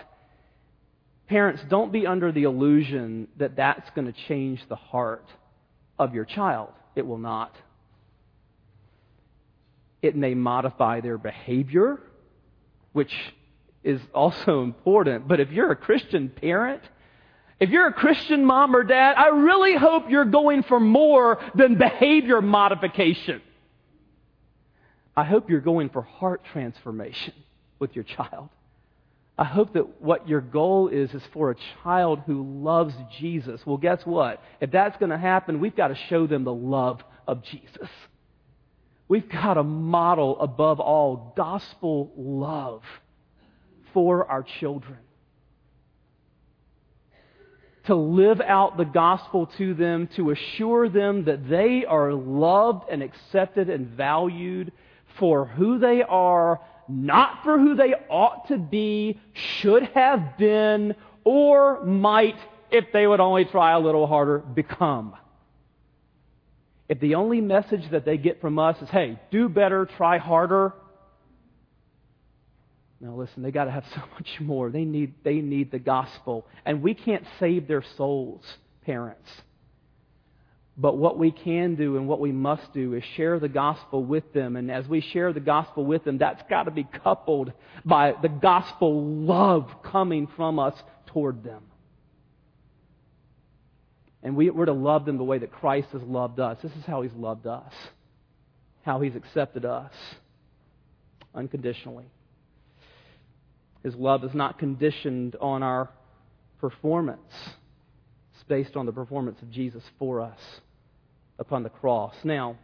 parents, 1.29 1.63
don't 1.69 1.93
be 1.93 2.07
under 2.07 2.33
the 2.33 2.45
illusion 2.45 3.29
that 3.39 3.57
that's 3.57 3.89
going 3.91 4.07
to 4.07 4.19
change 4.27 4.61
the 4.69 4.77
heart 4.77 5.27
of 5.99 6.15
your 6.15 6.25
child. 6.25 6.71
It 6.95 7.07
will 7.07 7.19
not. 7.19 7.55
It 10.01 10.17
may 10.17 10.35
modify 10.35 11.01
their 11.01 11.19
behavior, 11.19 11.99
which 12.93 13.13
is 13.83 14.01
also 14.15 14.63
important. 14.63 15.27
But 15.27 15.41
if 15.41 15.51
you're 15.51 15.73
a 15.73 15.77
Christian 15.77 16.29
parent, 16.29 16.83
if 17.61 17.71
you're 17.71 17.89
a 17.89 17.93
Christian 17.93 18.45
mom 18.45 18.77
or 18.77 18.85
dad, 18.85 19.15
I 19.17 19.29
really 19.29 19.75
hope 19.75 20.05
you're 20.09 20.25
going 20.25 20.63
for 20.63 20.79
more 20.79 21.41
than 21.55 21.77
behavior 21.77 22.41
modification. 22.41 23.43
I 25.17 25.25
hope 25.25 25.51
you're 25.51 25.61
going 25.61 25.89
for 25.89 26.03
heart 26.03 26.43
transformation 26.53 27.35
with 27.81 27.97
your 27.97 28.05
child. 28.05 28.51
I 29.39 29.45
hope 29.45 29.75
that 29.75 30.03
what 30.03 30.29
your 30.29 30.41
goal 30.41 30.89
is 30.89 31.15
is 31.15 31.23
for 31.33 31.53
a 31.53 31.57
child 31.85 32.23
who 32.27 32.43
loves 32.65 32.93
Jesus. 33.21 33.61
Well, 33.65 33.77
guess 33.77 34.01
what? 34.05 34.43
If 34.61 34.73
that's 34.73 34.97
going 34.99 35.11
to 35.11 35.19
happen, 35.19 35.61
we've 35.61 35.77
got 35.77 35.89
to 35.89 35.97
show 36.09 36.27
them 36.27 36.43
the 36.43 36.53
love 36.53 37.01
of 37.29 37.45
Jesus. 37.45 37.89
We've 39.07 39.29
got 39.31 39.55
to 39.55 39.63
model 39.63 40.41
above 40.41 40.81
all 40.81 41.33
gospel 41.37 42.13
love 42.17 42.83
for 43.95 44.27
our 44.27 44.45
children. 44.59 44.99
To 47.87 47.95
live 47.95 48.41
out 48.41 48.77
the 48.77 48.85
gospel 48.85 49.49
to 49.57 49.73
them, 49.73 50.09
to 50.17 50.31
assure 50.31 50.89
them 50.89 51.25
that 51.27 51.49
they 51.49 51.85
are 51.89 52.13
loved 52.13 52.91
and 52.91 53.05
accepted 53.05 53.71
and 53.71 53.87
valued 53.87 54.73
for 55.19 55.47
who 55.47 55.79
they 55.79 56.03
are 56.03 56.61
not 56.89 57.43
for 57.45 57.59
who 57.59 57.75
they 57.75 57.95
ought 58.09 58.49
to 58.49 58.59
be, 58.59 59.21
should 59.33 59.85
have 59.95 60.39
been, 60.39 60.95
or 61.25 61.85
might, 61.85 62.37
if 62.71 62.87
they 62.93 63.07
would 63.07 63.21
only 63.21 63.45
try 63.45 63.73
a 63.73 63.79
little 63.79 64.07
harder, 64.07 64.39
become. 64.39 65.15
If 66.89 67.01
the 67.01 67.17
only 67.17 67.41
message 67.41 67.91
that 67.91 68.05
they 68.05 68.17
get 68.17 68.41
from 68.41 68.59
us 68.59 68.81
is, 68.81 68.89
hey, 68.89 69.21
do 69.31 69.49
better, 69.49 69.87
try 69.97 70.19
harder, 70.19 70.73
now 73.01 73.15
listen, 73.15 73.43
they 73.43 73.51
got 73.51 73.65
to 73.65 73.71
have 73.71 73.85
so 73.95 74.01
much 74.15 74.41
more. 74.41 74.71
They 74.71 74.85
need, 74.85 75.15
they 75.23 75.37
need 75.37 75.71
the 75.71 75.79
gospel. 75.79 76.47
And 76.65 76.83
we 76.83 76.95
can't 76.95 77.25
save 77.39 77.69
their 77.69 77.85
souls, 77.97 78.43
parents. 78.85 79.29
But 80.81 80.97
what 80.97 81.19
we 81.19 81.33
can 81.33 81.75
do 81.75 81.97
and 81.97 82.07
what 82.07 82.21
we 82.21 82.31
must 82.31 82.73
do 82.73 82.95
is 82.95 83.03
share 83.17 83.41
the 83.41 83.49
gospel 83.49 84.05
with 84.05 84.33
them. 84.33 84.55
And 84.55 84.71
as 84.71 84.87
we 84.87 85.01
share 85.01 85.33
the 85.33 85.41
gospel 85.41 85.85
with 85.85 86.05
them, 86.05 86.19
that's 86.19 86.43
got 86.49 86.65
to 86.65 86.71
be 86.71 86.87
coupled 87.03 87.53
by 87.85 88.15
the 88.23 88.29
gospel 88.29 89.05
love 89.05 89.69
coming 89.83 90.29
from 90.37 90.61
us 90.61 90.75
toward 91.07 91.43
them. 91.43 91.65
And 94.23 94.37
we, 94.37 94.51
we're 94.51 94.67
to 94.67 94.73
love 94.73 95.05
them 95.05 95.19
the 95.19 95.25
way 95.25 95.39
that 95.39 95.51
Christ 95.51 95.89
has 95.93 96.03
loved 96.03 96.39
us. 96.39 96.59
This 96.63 96.73
is 96.73 96.85
how 96.87 97.03
He's 97.03 97.13
loved 97.13 97.49
us, 97.49 97.73
how 98.83 99.01
He's 99.01 99.17
accepted 99.17 99.65
us 99.65 99.93
unconditionally. 101.35 102.07
His 103.83 103.97
love 103.97 104.23
is 104.23 104.35
not 104.35 104.61
conditioned 104.61 105.35
on 105.41 105.65
our 105.65 105.91
performance, 106.61 107.33
it's 108.35 108.45
based 108.49 108.77
on 108.77 108.87
the 108.87 108.93
performance 108.93 109.43
of 109.43 109.51
Jesus 109.51 109.83
for 109.99 110.21
us 110.21 110.39
upon 111.39 111.63
the 111.63 111.69
cross. 111.69 112.15
Now, 112.25 112.57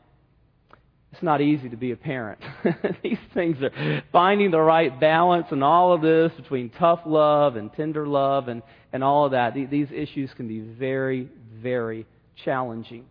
it's 1.12 1.22
not 1.22 1.40
easy 1.40 1.68
to 1.68 1.76
be 1.76 1.92
a 1.92 1.96
parent. 1.96 2.40
These 3.02 3.18
things 3.34 3.62
are 3.62 4.02
finding 4.10 4.50
the 4.50 4.60
right 4.60 4.98
balance 4.98 5.46
and 5.50 5.62
all 5.62 5.92
of 5.92 6.02
this 6.02 6.32
between 6.32 6.70
tough 6.70 7.00
love 7.06 7.54
and 7.54 7.72
tender 7.72 8.06
love 8.06 8.48
and, 8.48 8.62
and 8.92 9.04
all 9.04 9.26
of 9.26 9.30
that. 9.30 9.54
These 9.54 9.92
issues 9.92 10.30
can 10.34 10.48
be 10.48 10.58
very, 10.58 11.28
very 11.62 12.04
challenging. 12.44 13.06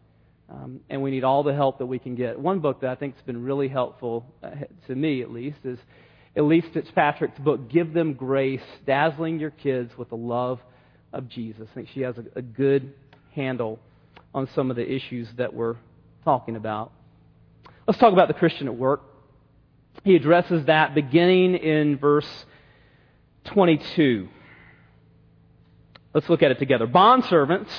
Um, 0.49 0.82
and 0.89 1.02
we 1.02 1.12
need 1.12 1.23
all 1.23 1.43
the 1.43 1.54
help 1.54 1.78
that 1.78 1.86
we 1.86 1.97
can 1.97 2.15
get. 2.15 2.38
One 2.38 2.60
book 2.60 2.82
that 2.82 2.89
I 2.89 2.95
think 2.95 3.15
has 3.15 3.23
been 3.23 3.41
really 3.41 3.69
helpful, 3.69 4.26
uh, 4.43 4.52
to 4.88 4.95
me 4.95 5.21
at 5.21 5.32
least, 5.32 5.60
is, 5.63 5.80
Elyse 6.36 6.73
Fitzpatrick's 6.73 7.39
book, 7.39 7.69
Give 7.69 7.93
Them 7.93 8.13
Grace, 8.13 8.60
Dazzling 8.88 9.39
Your 9.39 9.52
Kids 9.52 9.91
with 9.97 10.10
the 10.10 10.17
Love 10.17 10.60
of 11.13 11.30
Jesus. 11.30 11.67
I 11.71 11.76
think 11.76 11.89
she 11.93 12.02
has 12.02 12.15
a, 12.17 12.39
a 12.39 12.41
good 12.41 12.93
handle 13.34 13.80
on 14.33 14.47
some 14.55 14.69
of 14.69 14.75
the 14.75 14.89
issues 14.89 15.27
that 15.37 15.53
we're 15.53 15.75
talking 16.23 16.55
about. 16.55 16.91
Let's 17.87 17.99
talk 17.99 18.13
about 18.13 18.27
the 18.27 18.33
Christian 18.33 18.67
at 18.67 18.75
work. 18.75 19.01
He 20.03 20.15
addresses 20.15 20.65
that 20.65 20.95
beginning 20.95 21.55
in 21.55 21.97
verse 21.97 22.45
22. 23.45 24.27
Let's 26.13 26.29
look 26.29 26.43
at 26.43 26.51
it 26.51 26.59
together. 26.59 26.87
Bondservants, 26.87 27.71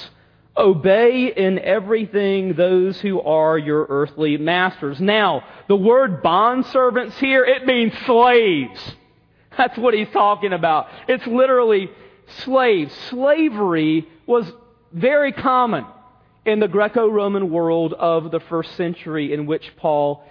obey 0.57 1.33
in 1.35 1.59
everything 1.59 2.55
those 2.55 3.01
who 3.01 3.21
are 3.21 3.59
your 3.59 3.87
earthly 3.89 4.37
masters. 4.37 5.01
Now, 5.01 5.45
the 5.69 5.77
word 5.77 6.23
bondservants 6.23 7.15
here, 7.15 7.45
it 7.45 7.67
means 7.67 7.93
slaves. 8.07 8.95
That's 9.57 9.79
what 9.79 9.95
he's 9.95 10.11
talking 10.11 10.53
about. 10.53 10.89
It's 11.09 11.27
literally 11.27 11.91
slaves. 12.45 12.93
Slavery 13.11 14.09
was 14.27 14.51
very 14.93 15.33
common 15.33 15.85
in 16.45 16.61
the 16.61 16.69
Greco-Roman 16.69 17.51
world 17.51 17.95
of 17.95 18.31
the 18.31 18.41
first 18.41 18.77
century 18.77 19.33
in 19.33 19.47
which 19.47 19.73
Paul 19.77 20.25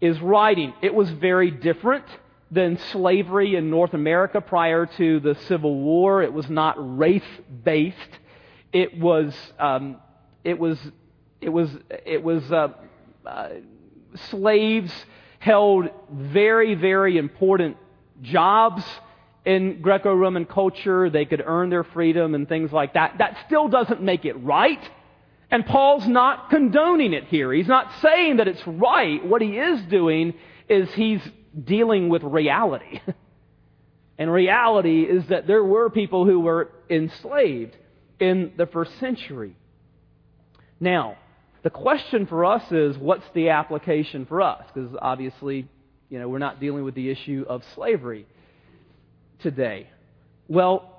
is 0.00 0.20
writing. 0.20 0.72
It 0.82 0.94
was 0.94 1.10
very 1.10 1.50
different 1.50 2.04
than 2.50 2.78
slavery 2.92 3.56
in 3.56 3.68
North 3.68 3.94
America 3.94 4.40
prior 4.40 4.86
to 4.86 5.20
the 5.20 5.34
Civil 5.46 5.74
War. 5.74 6.22
It 6.22 6.32
was 6.32 6.48
not 6.48 6.76
race 6.98 7.22
based. 7.64 7.96
It 8.72 8.98
was 8.98 9.34
um, 9.58 9.96
it 10.44 10.58
was 10.58 10.78
it 11.40 11.48
was 11.48 11.70
it 12.06 12.22
was 12.22 12.50
uh, 12.50 12.68
uh, 13.26 13.48
slaves 14.30 14.92
held 15.40 15.90
very 16.10 16.74
very 16.74 17.18
important 17.18 17.76
jobs 18.22 18.84
in 19.44 19.80
Greco-Roman 19.82 20.46
culture. 20.46 21.10
They 21.10 21.24
could 21.24 21.42
earn 21.44 21.70
their 21.70 21.84
freedom 21.84 22.34
and 22.34 22.48
things 22.48 22.72
like 22.72 22.94
that. 22.94 23.16
That 23.18 23.36
still 23.46 23.68
doesn't 23.68 24.02
make 24.02 24.24
it 24.24 24.34
right. 24.34 24.82
And 25.50 25.64
Paul's 25.64 26.06
not 26.06 26.50
condoning 26.50 27.14
it 27.14 27.24
here. 27.24 27.52
He's 27.52 27.68
not 27.68 27.90
saying 28.02 28.36
that 28.36 28.48
it's 28.48 28.66
right. 28.66 29.24
What 29.24 29.40
he 29.40 29.56
is 29.58 29.80
doing 29.82 30.34
is 30.68 30.92
he's 30.92 31.22
dealing 31.64 32.08
with 32.10 32.22
reality. 32.22 33.00
and 34.18 34.30
reality 34.30 35.02
is 35.04 35.26
that 35.28 35.46
there 35.46 35.64
were 35.64 35.88
people 35.88 36.26
who 36.26 36.40
were 36.40 36.70
enslaved 36.90 37.76
in 38.20 38.52
the 38.56 38.66
first 38.66 38.98
century. 38.98 39.56
Now, 40.80 41.16
the 41.62 41.70
question 41.70 42.26
for 42.26 42.44
us 42.44 42.70
is 42.70 42.96
what's 42.98 43.24
the 43.34 43.50
application 43.50 44.26
for 44.26 44.42
us? 44.42 44.64
Because 44.72 44.94
obviously, 45.00 45.66
you 46.10 46.18
know, 46.18 46.28
we're 46.28 46.38
not 46.38 46.60
dealing 46.60 46.84
with 46.84 46.94
the 46.94 47.10
issue 47.10 47.44
of 47.48 47.62
slavery 47.74 48.26
today. 49.40 49.88
Well, 50.46 50.94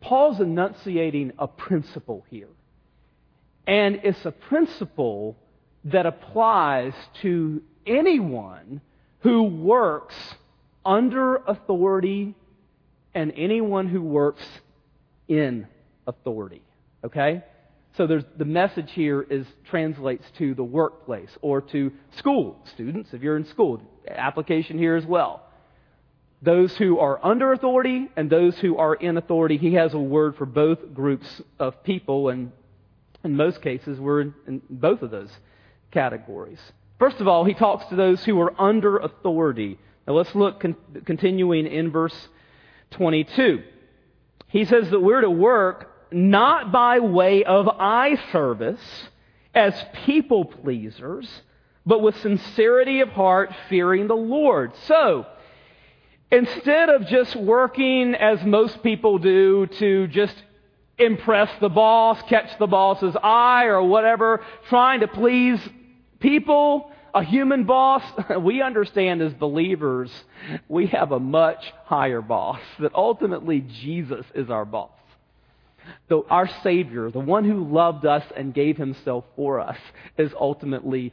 Paul's 0.00 0.40
enunciating 0.40 1.32
a 1.38 1.46
principle 1.46 2.24
here. 2.30 2.48
And 3.66 4.00
it's 4.02 4.24
a 4.24 4.32
principle 4.32 5.36
that 5.84 6.06
applies 6.06 6.94
to 7.22 7.62
anyone 7.86 8.80
who 9.20 9.44
works 9.44 10.14
under 10.84 11.36
authority 11.36 12.34
and 13.14 13.32
anyone 13.36 13.88
who 13.88 14.02
works 14.02 14.44
in 15.28 15.66
authority. 16.06 16.62
Okay? 17.04 17.44
So 17.96 18.06
the 18.06 18.44
message 18.44 18.90
here 18.92 19.22
is 19.22 19.46
translates 19.68 20.24
to 20.38 20.54
the 20.54 20.64
workplace 20.64 21.30
or 21.42 21.60
to 21.60 21.92
school 22.16 22.56
students. 22.72 23.12
If 23.12 23.22
you're 23.22 23.36
in 23.36 23.44
school, 23.44 23.82
application 24.08 24.78
here 24.78 24.96
as 24.96 25.04
well. 25.04 25.42
Those 26.40 26.74
who 26.76 26.98
are 26.98 27.24
under 27.24 27.52
authority 27.52 28.10
and 28.16 28.30
those 28.30 28.58
who 28.58 28.78
are 28.78 28.94
in 28.94 29.16
authority. 29.18 29.58
He 29.58 29.74
has 29.74 29.94
a 29.94 29.98
word 29.98 30.36
for 30.36 30.46
both 30.46 30.94
groups 30.94 31.42
of 31.58 31.84
people, 31.84 32.30
and 32.30 32.50
in 33.24 33.36
most 33.36 33.62
cases, 33.62 34.00
we're 34.00 34.20
in, 34.20 34.62
both 34.68 35.02
of 35.02 35.10
those 35.10 35.30
categories. 35.90 36.60
First 36.98 37.20
of 37.20 37.28
all, 37.28 37.44
he 37.44 37.54
talks 37.54 37.86
to 37.86 37.96
those 37.96 38.24
who 38.24 38.40
are 38.40 38.54
under 38.60 38.98
authority. 38.98 39.78
Now 40.06 40.14
let's 40.14 40.34
look 40.34 40.60
con- 40.60 40.76
continuing 41.04 41.66
in 41.66 41.90
verse 41.90 42.28
22. 42.92 43.62
He 44.48 44.64
says 44.64 44.90
that 44.90 45.00
we're 45.00 45.22
to 45.22 45.30
work 45.30 45.88
not 46.12 46.72
by 46.72 46.98
way 46.98 47.44
of 47.44 47.68
eye 47.68 48.18
service 48.32 48.80
as 49.54 49.74
people 50.04 50.44
pleasers, 50.44 51.28
but 51.86 52.00
with 52.00 52.16
sincerity 52.20 53.00
of 53.00 53.08
heart, 53.10 53.50
fearing 53.68 54.06
the 54.06 54.14
Lord. 54.14 54.72
So, 54.86 55.26
instead 56.30 56.88
of 56.88 57.06
just 57.06 57.34
working 57.36 58.14
as 58.14 58.44
most 58.44 58.82
people 58.82 59.18
do 59.18 59.66
to 59.66 60.06
just 60.08 60.34
impress 61.04 61.50
the 61.60 61.68
boss, 61.68 62.20
catch 62.28 62.58
the 62.58 62.66
boss's 62.66 63.16
eye, 63.22 63.64
or 63.64 63.82
whatever, 63.82 64.44
trying 64.68 65.00
to 65.00 65.08
please 65.08 65.60
people, 66.20 66.90
a 67.14 67.22
human 67.22 67.64
boss, 67.64 68.02
we 68.40 68.62
understand 68.62 69.22
as 69.22 69.32
believers, 69.34 70.10
we 70.68 70.86
have 70.88 71.12
a 71.12 71.20
much 71.20 71.62
higher 71.84 72.22
boss, 72.22 72.60
that 72.80 72.94
ultimately 72.94 73.60
Jesus 73.60 74.24
is 74.34 74.50
our 74.50 74.64
boss. 74.64 74.90
The, 76.08 76.22
our 76.30 76.48
Savior, 76.62 77.10
the 77.10 77.18
one 77.18 77.44
who 77.44 77.64
loved 77.64 78.06
us 78.06 78.22
and 78.36 78.54
gave 78.54 78.76
himself 78.76 79.24
for 79.34 79.60
us, 79.60 79.78
is 80.16 80.30
ultimately 80.38 81.12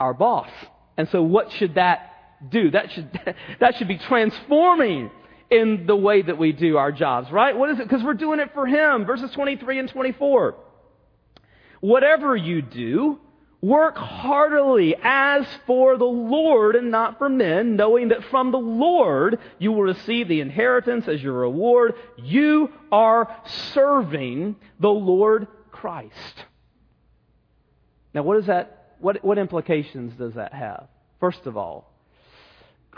our 0.00 0.14
boss. 0.14 0.50
And 0.96 1.08
so 1.10 1.22
what 1.22 1.52
should 1.52 1.74
that 1.74 2.12
do? 2.50 2.70
That 2.70 2.90
should, 2.92 3.20
that 3.60 3.76
should 3.76 3.88
be 3.88 3.98
transforming 3.98 5.10
in 5.50 5.86
the 5.86 5.96
way 5.96 6.22
that 6.22 6.38
we 6.38 6.52
do 6.52 6.76
our 6.76 6.92
jobs, 6.92 7.30
right? 7.30 7.56
What 7.56 7.70
is 7.70 7.80
it? 7.80 7.88
Because 7.88 8.02
we're 8.02 8.14
doing 8.14 8.40
it 8.40 8.52
for 8.54 8.66
Him. 8.66 9.06
Verses 9.06 9.30
23 9.32 9.78
and 9.78 9.88
24. 9.88 10.54
Whatever 11.80 12.36
you 12.36 12.60
do, 12.60 13.20
Work 13.60 13.96
heartily 13.96 14.94
as 15.02 15.44
for 15.66 15.96
the 15.96 16.04
Lord 16.04 16.76
and 16.76 16.92
not 16.92 17.18
for 17.18 17.28
men, 17.28 17.74
knowing 17.74 18.08
that 18.08 18.22
from 18.30 18.52
the 18.52 18.58
Lord 18.58 19.40
you 19.58 19.72
will 19.72 19.82
receive 19.82 20.28
the 20.28 20.40
inheritance 20.40 21.08
as 21.08 21.20
your 21.20 21.32
reward. 21.32 21.94
You 22.16 22.70
are 22.92 23.36
serving 23.74 24.54
the 24.78 24.90
Lord 24.90 25.48
Christ. 25.72 26.14
Now, 28.14 28.22
what 28.22 28.38
is 28.38 28.46
that? 28.46 28.94
What, 29.00 29.24
what 29.24 29.38
implications 29.38 30.14
does 30.14 30.34
that 30.34 30.54
have? 30.54 30.86
First 31.18 31.46
of 31.46 31.56
all, 31.56 31.87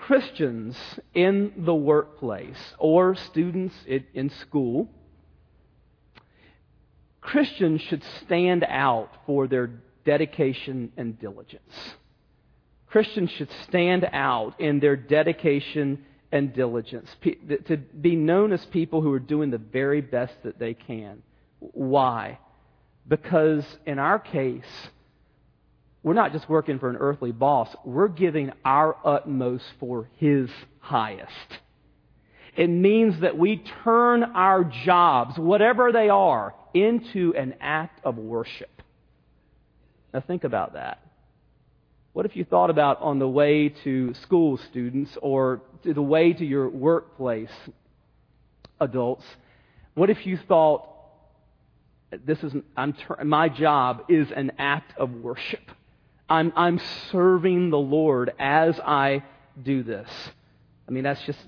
Christians 0.01 0.77
in 1.15 1.53
the 1.57 1.75
workplace 1.75 2.59
or 2.79 3.15
students 3.15 3.75
in 3.87 4.31
school, 4.31 4.89
Christians 7.21 7.83
should 7.83 8.03
stand 8.25 8.65
out 8.65 9.11
for 9.27 9.47
their 9.47 9.71
dedication 10.07 10.91
and 10.97 11.19
diligence. 11.21 11.95
Christians 12.87 13.31
should 13.31 13.51
stand 13.69 14.09
out 14.11 14.59
in 14.59 14.81
their 14.81 14.97
dedication 14.97 16.05
and 16.33 16.55
diligence, 16.55 17.09
to 17.67 17.77
be 17.77 18.17
known 18.17 18.53
as 18.53 18.65
people 18.67 19.03
who 19.03 19.13
are 19.13 19.21
doing 19.21 19.51
the 19.51 19.59
very 19.59 20.01
best 20.01 20.35
that 20.45 20.59
they 20.59 20.75
can. 20.75 21.23
Why? 21.59 22.39
Because 23.07 23.65
in 23.85 23.99
our 23.99 24.19
case, 24.19 24.65
we're 26.03 26.15
not 26.15 26.33
just 26.33 26.49
working 26.49 26.79
for 26.79 26.89
an 26.89 26.97
earthly 26.97 27.33
boss, 27.33 27.69
we're 27.85 28.09
giving 28.09 28.53
our 28.65 28.97
utmost 29.05 29.65
for 29.79 30.09
His 30.17 30.49
highest. 30.81 31.31
It 32.57 32.69
means 32.69 33.21
that 33.21 33.39
we 33.39 33.63
turn 33.85 34.25
our 34.25 34.65
jobs, 34.65 35.39
whatever 35.39 35.93
they 35.93 36.09
are, 36.09 36.55
into 36.75 37.35
an 37.37 37.55
act 37.61 38.01
of 38.05 38.17
worship. 38.17 38.71
Now 40.13 40.21
think 40.21 40.45
about 40.45 40.73
that. 40.73 40.99
What 42.13 42.27
if 42.27 42.35
you 42.35 42.45
thought 42.45 42.71
about 42.71 43.01
on 43.01 43.19
the 43.19 43.29
way 43.29 43.69
to 43.85 44.15
school 44.23 44.59
students 44.71 45.17
or 45.23 45.63
to 45.85 45.95
the 45.95 46.03
way 46.03 46.33
to 46.33 46.45
your 46.45 46.69
workplace, 46.69 47.51
adults? 48.81 49.25
What 49.95 50.11
if 50.11 50.27
you 50.27 50.39
thought 50.49 50.89
this 52.25 52.39
is 52.43 52.53
I'm, 52.77 52.95
my 53.25 53.49
job 53.49 54.07
is 54.09 54.27
an 54.35 54.53
act 54.59 54.99
of 54.99 55.13
worship? 55.13 55.61
I'm, 56.31 56.53
I'm 56.55 56.81
serving 57.11 57.71
the 57.71 57.79
Lord 57.79 58.33
as 58.39 58.79
I 58.79 59.25
do 59.61 59.83
this. 59.83 60.09
I 60.89 60.93
mean, 60.93 61.03
that's 61.03 61.21
just, 61.23 61.41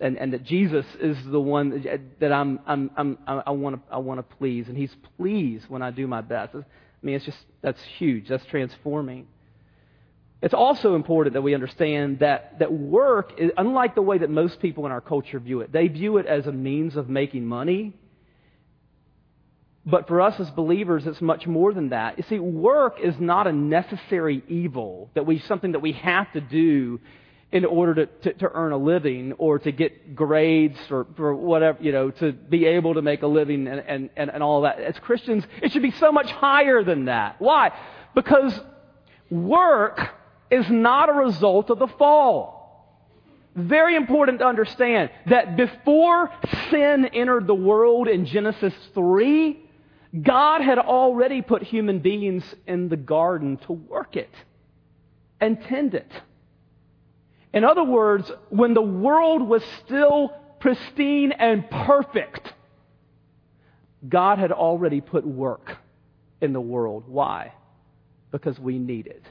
and, 0.00 0.16
and 0.16 0.32
that 0.32 0.44
Jesus 0.44 0.86
is 1.00 1.16
the 1.26 1.40
one 1.40 1.84
that 2.20 2.32
I'm, 2.32 2.58
I'm, 2.66 2.90
I'm, 2.96 3.18
I 3.26 3.50
want 3.50 3.76
to 3.76 3.94
I 3.94 3.98
want 3.98 4.18
to 4.18 4.36
please, 4.36 4.68
and 4.68 4.76
He's 4.76 4.94
pleased 5.18 5.68
when 5.68 5.82
I 5.82 5.90
do 5.90 6.06
my 6.06 6.22
best. 6.22 6.54
I 6.54 6.64
mean, 7.02 7.16
it's 7.16 7.24
just, 7.24 7.38
that's 7.60 7.82
huge. 7.98 8.28
That's 8.28 8.44
transforming. 8.46 9.26
It's 10.40 10.54
also 10.54 10.94
important 10.94 11.34
that 11.34 11.42
we 11.42 11.52
understand 11.52 12.20
that, 12.20 12.60
that 12.60 12.72
work, 12.72 13.34
is, 13.38 13.50
unlike 13.56 13.94
the 13.94 14.02
way 14.02 14.18
that 14.18 14.30
most 14.30 14.60
people 14.60 14.86
in 14.86 14.92
our 14.92 15.00
culture 15.00 15.40
view 15.40 15.60
it, 15.60 15.72
they 15.72 15.88
view 15.88 16.18
it 16.18 16.26
as 16.26 16.46
a 16.46 16.52
means 16.52 16.96
of 16.96 17.08
making 17.08 17.44
money. 17.44 17.92
But 19.88 20.06
for 20.06 20.20
us 20.20 20.38
as 20.38 20.50
believers, 20.50 21.06
it's 21.06 21.22
much 21.22 21.46
more 21.46 21.72
than 21.72 21.88
that. 21.90 22.18
You 22.18 22.24
see, 22.28 22.38
work 22.38 22.98
is 23.02 23.14
not 23.18 23.46
a 23.46 23.52
necessary 23.52 24.42
evil, 24.46 25.10
that 25.14 25.24
we, 25.24 25.38
something 25.38 25.72
that 25.72 25.78
we 25.78 25.92
have 25.92 26.30
to 26.34 26.42
do 26.42 27.00
in 27.50 27.64
order 27.64 28.04
to, 28.04 28.06
to, 28.06 28.32
to, 28.40 28.50
earn 28.52 28.72
a 28.72 28.76
living 28.76 29.32
or 29.38 29.58
to 29.58 29.72
get 29.72 30.14
grades 30.14 30.76
or 30.90 31.06
for 31.16 31.34
whatever, 31.34 31.78
you 31.80 31.92
know, 31.92 32.10
to 32.10 32.32
be 32.32 32.66
able 32.66 32.92
to 32.94 33.00
make 33.00 33.22
a 33.22 33.26
living 33.26 33.66
and, 33.66 33.80
and, 33.80 34.10
and, 34.14 34.30
and 34.30 34.42
all 34.42 34.60
that. 34.62 34.78
As 34.78 34.98
Christians, 34.98 35.44
it 35.62 35.72
should 35.72 35.80
be 35.80 35.92
so 35.92 36.12
much 36.12 36.30
higher 36.30 36.84
than 36.84 37.06
that. 37.06 37.36
Why? 37.40 37.72
Because 38.14 38.60
work 39.30 39.98
is 40.50 40.68
not 40.68 41.08
a 41.08 41.14
result 41.14 41.70
of 41.70 41.78
the 41.78 41.88
fall. 41.98 42.58
Very 43.56 43.96
important 43.96 44.40
to 44.40 44.44
understand 44.44 45.08
that 45.30 45.56
before 45.56 46.30
sin 46.70 47.06
entered 47.14 47.46
the 47.46 47.54
world 47.54 48.06
in 48.06 48.26
Genesis 48.26 48.74
3, 48.92 49.64
God 50.22 50.62
had 50.62 50.78
already 50.78 51.42
put 51.42 51.62
human 51.62 51.98
beings 51.98 52.44
in 52.66 52.88
the 52.88 52.96
garden 52.96 53.58
to 53.66 53.72
work 53.72 54.16
it 54.16 54.30
and 55.40 55.60
tend 55.62 55.94
it. 55.94 56.10
In 57.52 57.64
other 57.64 57.84
words, 57.84 58.30
when 58.48 58.74
the 58.74 58.82
world 58.82 59.42
was 59.42 59.62
still 59.84 60.30
pristine 60.60 61.32
and 61.32 61.68
perfect, 61.70 62.52
God 64.08 64.38
had 64.38 64.52
already 64.52 65.00
put 65.00 65.26
work 65.26 65.76
in 66.40 66.52
the 66.52 66.60
world. 66.60 67.04
Why? 67.06 67.52
Because 68.30 68.58
we 68.58 68.78
need 68.78 69.06
it. 69.06 69.24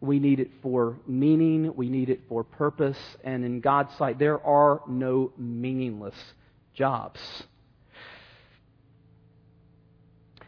We 0.00 0.18
need 0.18 0.40
it 0.40 0.50
for 0.62 0.96
meaning, 1.06 1.74
we 1.74 1.88
need 1.88 2.10
it 2.10 2.20
for 2.28 2.44
purpose, 2.44 2.98
and 3.24 3.44
in 3.44 3.60
God's 3.60 3.94
sight, 3.96 4.18
there 4.18 4.40
are 4.44 4.82
no 4.86 5.32
meaningless 5.38 6.14
jobs. 6.74 7.20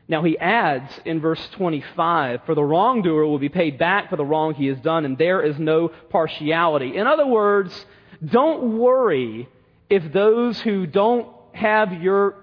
Now 0.08 0.22
he 0.22 0.38
adds 0.38 0.90
in 1.04 1.20
verse 1.20 1.46
25, 1.52 2.40
for 2.46 2.54
the 2.54 2.64
wrongdoer 2.64 3.26
will 3.26 3.38
be 3.38 3.50
paid 3.50 3.78
back 3.78 4.08
for 4.08 4.16
the 4.16 4.24
wrong 4.24 4.54
he 4.54 4.66
has 4.66 4.78
done, 4.80 5.04
and 5.04 5.18
there 5.18 5.42
is 5.42 5.58
no 5.58 5.88
partiality. 5.88 6.96
In 6.96 7.06
other 7.06 7.26
words, 7.26 7.84
don't 8.24 8.78
worry 8.78 9.48
if 9.90 10.10
those 10.12 10.58
who 10.60 10.86
don't 10.86 11.28
have 11.52 11.92
your, 12.02 12.36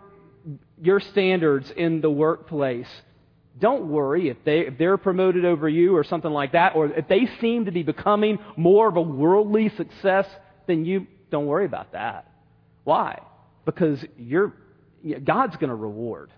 your 0.80 1.00
standards 1.00 1.72
in 1.76 2.02
the 2.02 2.10
workplace, 2.10 2.88
don't 3.60 3.88
worry 3.88 4.30
if, 4.30 4.38
they, 4.44 4.68
if 4.68 4.78
they're 4.78 4.98
promoted 4.98 5.44
over 5.44 5.68
you 5.68 5.96
or 5.96 6.04
something 6.04 6.32
like 6.32 6.52
that, 6.52 6.76
or 6.76 6.88
if 6.88 7.08
they 7.08 7.28
seem 7.42 7.66
to 7.66 7.72
be 7.72 7.82
becoming 7.82 8.38
more 8.56 8.88
of 8.88 8.96
a 8.96 9.02
worldly 9.02 9.70
success 9.70 10.28
than 10.68 10.86
you, 10.86 11.08
don't 11.32 11.48
worry 11.48 11.66
about 11.66 11.94
that. 11.94 12.32
Why? 12.84 13.22
Because 13.66 14.04
you're, 14.18 14.54
God's 15.24 15.56
going 15.56 15.70
to 15.70 15.76
reward. 15.76 16.32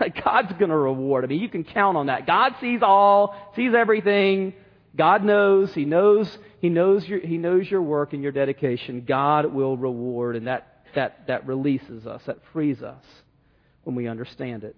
God's 0.24 0.52
going 0.52 0.70
to 0.70 0.76
reward. 0.76 1.24
I 1.24 1.28
mean, 1.28 1.40
you 1.40 1.48
can 1.48 1.64
count 1.64 1.96
on 1.96 2.06
that. 2.06 2.26
God 2.26 2.54
sees 2.60 2.80
all, 2.82 3.52
sees 3.56 3.74
everything. 3.74 4.54
God 4.96 5.24
knows. 5.24 5.72
He 5.74 5.84
knows. 5.84 6.38
He 6.60 6.68
knows 6.68 7.06
your. 7.06 7.20
He 7.20 7.38
knows 7.38 7.70
your 7.70 7.82
work 7.82 8.12
and 8.12 8.22
your 8.22 8.32
dedication. 8.32 9.04
God 9.06 9.46
will 9.46 9.76
reward, 9.76 10.36
and 10.36 10.46
that 10.46 10.84
that 10.94 11.26
that 11.28 11.46
releases 11.46 12.06
us. 12.06 12.22
That 12.26 12.38
frees 12.52 12.82
us 12.82 13.04
when 13.84 13.96
we 13.96 14.06
understand 14.06 14.64
it. 14.64 14.76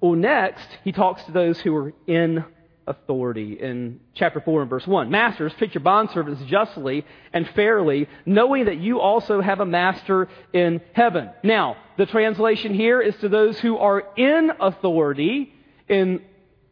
Well, 0.00 0.14
next 0.14 0.66
he 0.82 0.92
talks 0.92 1.22
to 1.24 1.32
those 1.32 1.60
who 1.60 1.76
are 1.76 1.92
in 2.06 2.44
authority 2.90 3.54
in 3.60 4.00
chapter 4.14 4.40
4 4.40 4.62
and 4.62 4.70
verse 4.70 4.86
1. 4.86 5.10
Masters, 5.10 5.52
treat 5.56 5.74
your 5.74 5.82
bondservants 5.82 6.44
justly 6.46 7.06
and 7.32 7.48
fairly, 7.54 8.08
knowing 8.26 8.66
that 8.66 8.78
you 8.78 9.00
also 9.00 9.40
have 9.40 9.60
a 9.60 9.64
master 9.64 10.28
in 10.52 10.80
heaven. 10.92 11.30
Now, 11.42 11.76
the 11.96 12.06
translation 12.06 12.74
here 12.74 13.00
is 13.00 13.16
to 13.20 13.28
those 13.28 13.58
who 13.60 13.78
are 13.78 14.04
in 14.16 14.50
authority 14.60 15.52
in, 15.88 16.22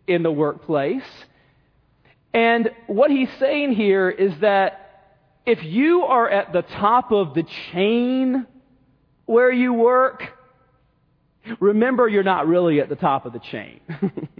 in 0.07 0.23
the 0.23 0.33
workplace. 0.33 1.05
And 2.35 2.71
what 2.87 3.11
he's 3.11 3.31
saying 3.39 3.73
here 3.73 4.11
is 4.11 4.39
that 4.41 5.15
if 5.47 5.63
you 5.65 6.03
are 6.03 6.29
at 6.29 6.53
the 6.53 6.63
top 6.63 7.11
of 7.11 7.35
the 7.35 7.45
chain 7.73 8.47
where 9.25 9.51
you 9.51 9.73
work, 9.73 10.23
remember 11.61 12.09
you're 12.09 12.23
not 12.23 12.47
really 12.47 12.81
at 12.81 12.89
the 12.89 12.97
top 12.97 13.25
of 13.25 13.33
the 13.33 13.39
chain. 13.39 13.81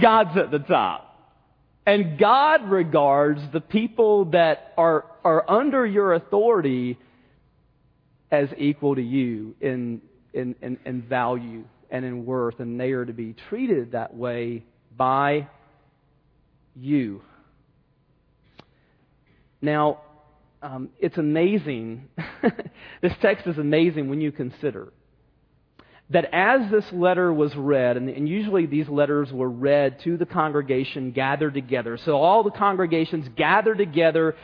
God's 0.00 0.36
at 0.36 0.50
the 0.50 0.58
top. 0.58 1.10
And 1.86 2.18
God 2.18 2.68
regards 2.70 3.40
the 3.52 3.60
people 3.60 4.26
that 4.26 4.72
are, 4.78 5.04
are 5.22 5.48
under 5.50 5.86
your 5.86 6.14
authority 6.14 6.98
as 8.30 8.48
equal 8.56 8.94
to 8.94 9.02
you 9.02 9.54
in, 9.60 10.00
in, 10.32 10.54
in, 10.62 10.78
in 10.84 11.02
value 11.02 11.64
and 11.90 12.04
in 12.04 12.24
worth, 12.24 12.58
and 12.58 12.80
they 12.80 12.92
are 12.92 13.04
to 13.04 13.12
be 13.12 13.34
treated 13.48 13.92
that 13.92 14.14
way 14.14 14.64
by 14.96 15.46
you. 16.74 17.22
Now, 19.60 20.00
um, 20.62 20.88
it's 20.98 21.18
amazing. 21.18 22.08
this 23.02 23.12
text 23.20 23.46
is 23.46 23.58
amazing 23.58 24.08
when 24.08 24.20
you 24.20 24.32
consider 24.32 24.92
that 26.10 26.28
as 26.32 26.70
this 26.70 26.84
letter 26.92 27.32
was 27.32 27.54
read, 27.56 27.96
and, 27.96 28.28
usually 28.28 28.66
these 28.66 28.88
letters 28.88 29.32
were 29.32 29.48
read 29.48 30.00
to 30.00 30.16
the 30.16 30.26
congregation 30.26 31.12
gathered 31.12 31.54
together. 31.54 31.96
So 31.96 32.16
all 32.16 32.42
the 32.42 32.50
congregations 32.50 33.26
gathered 33.36 33.78
together 33.78 34.36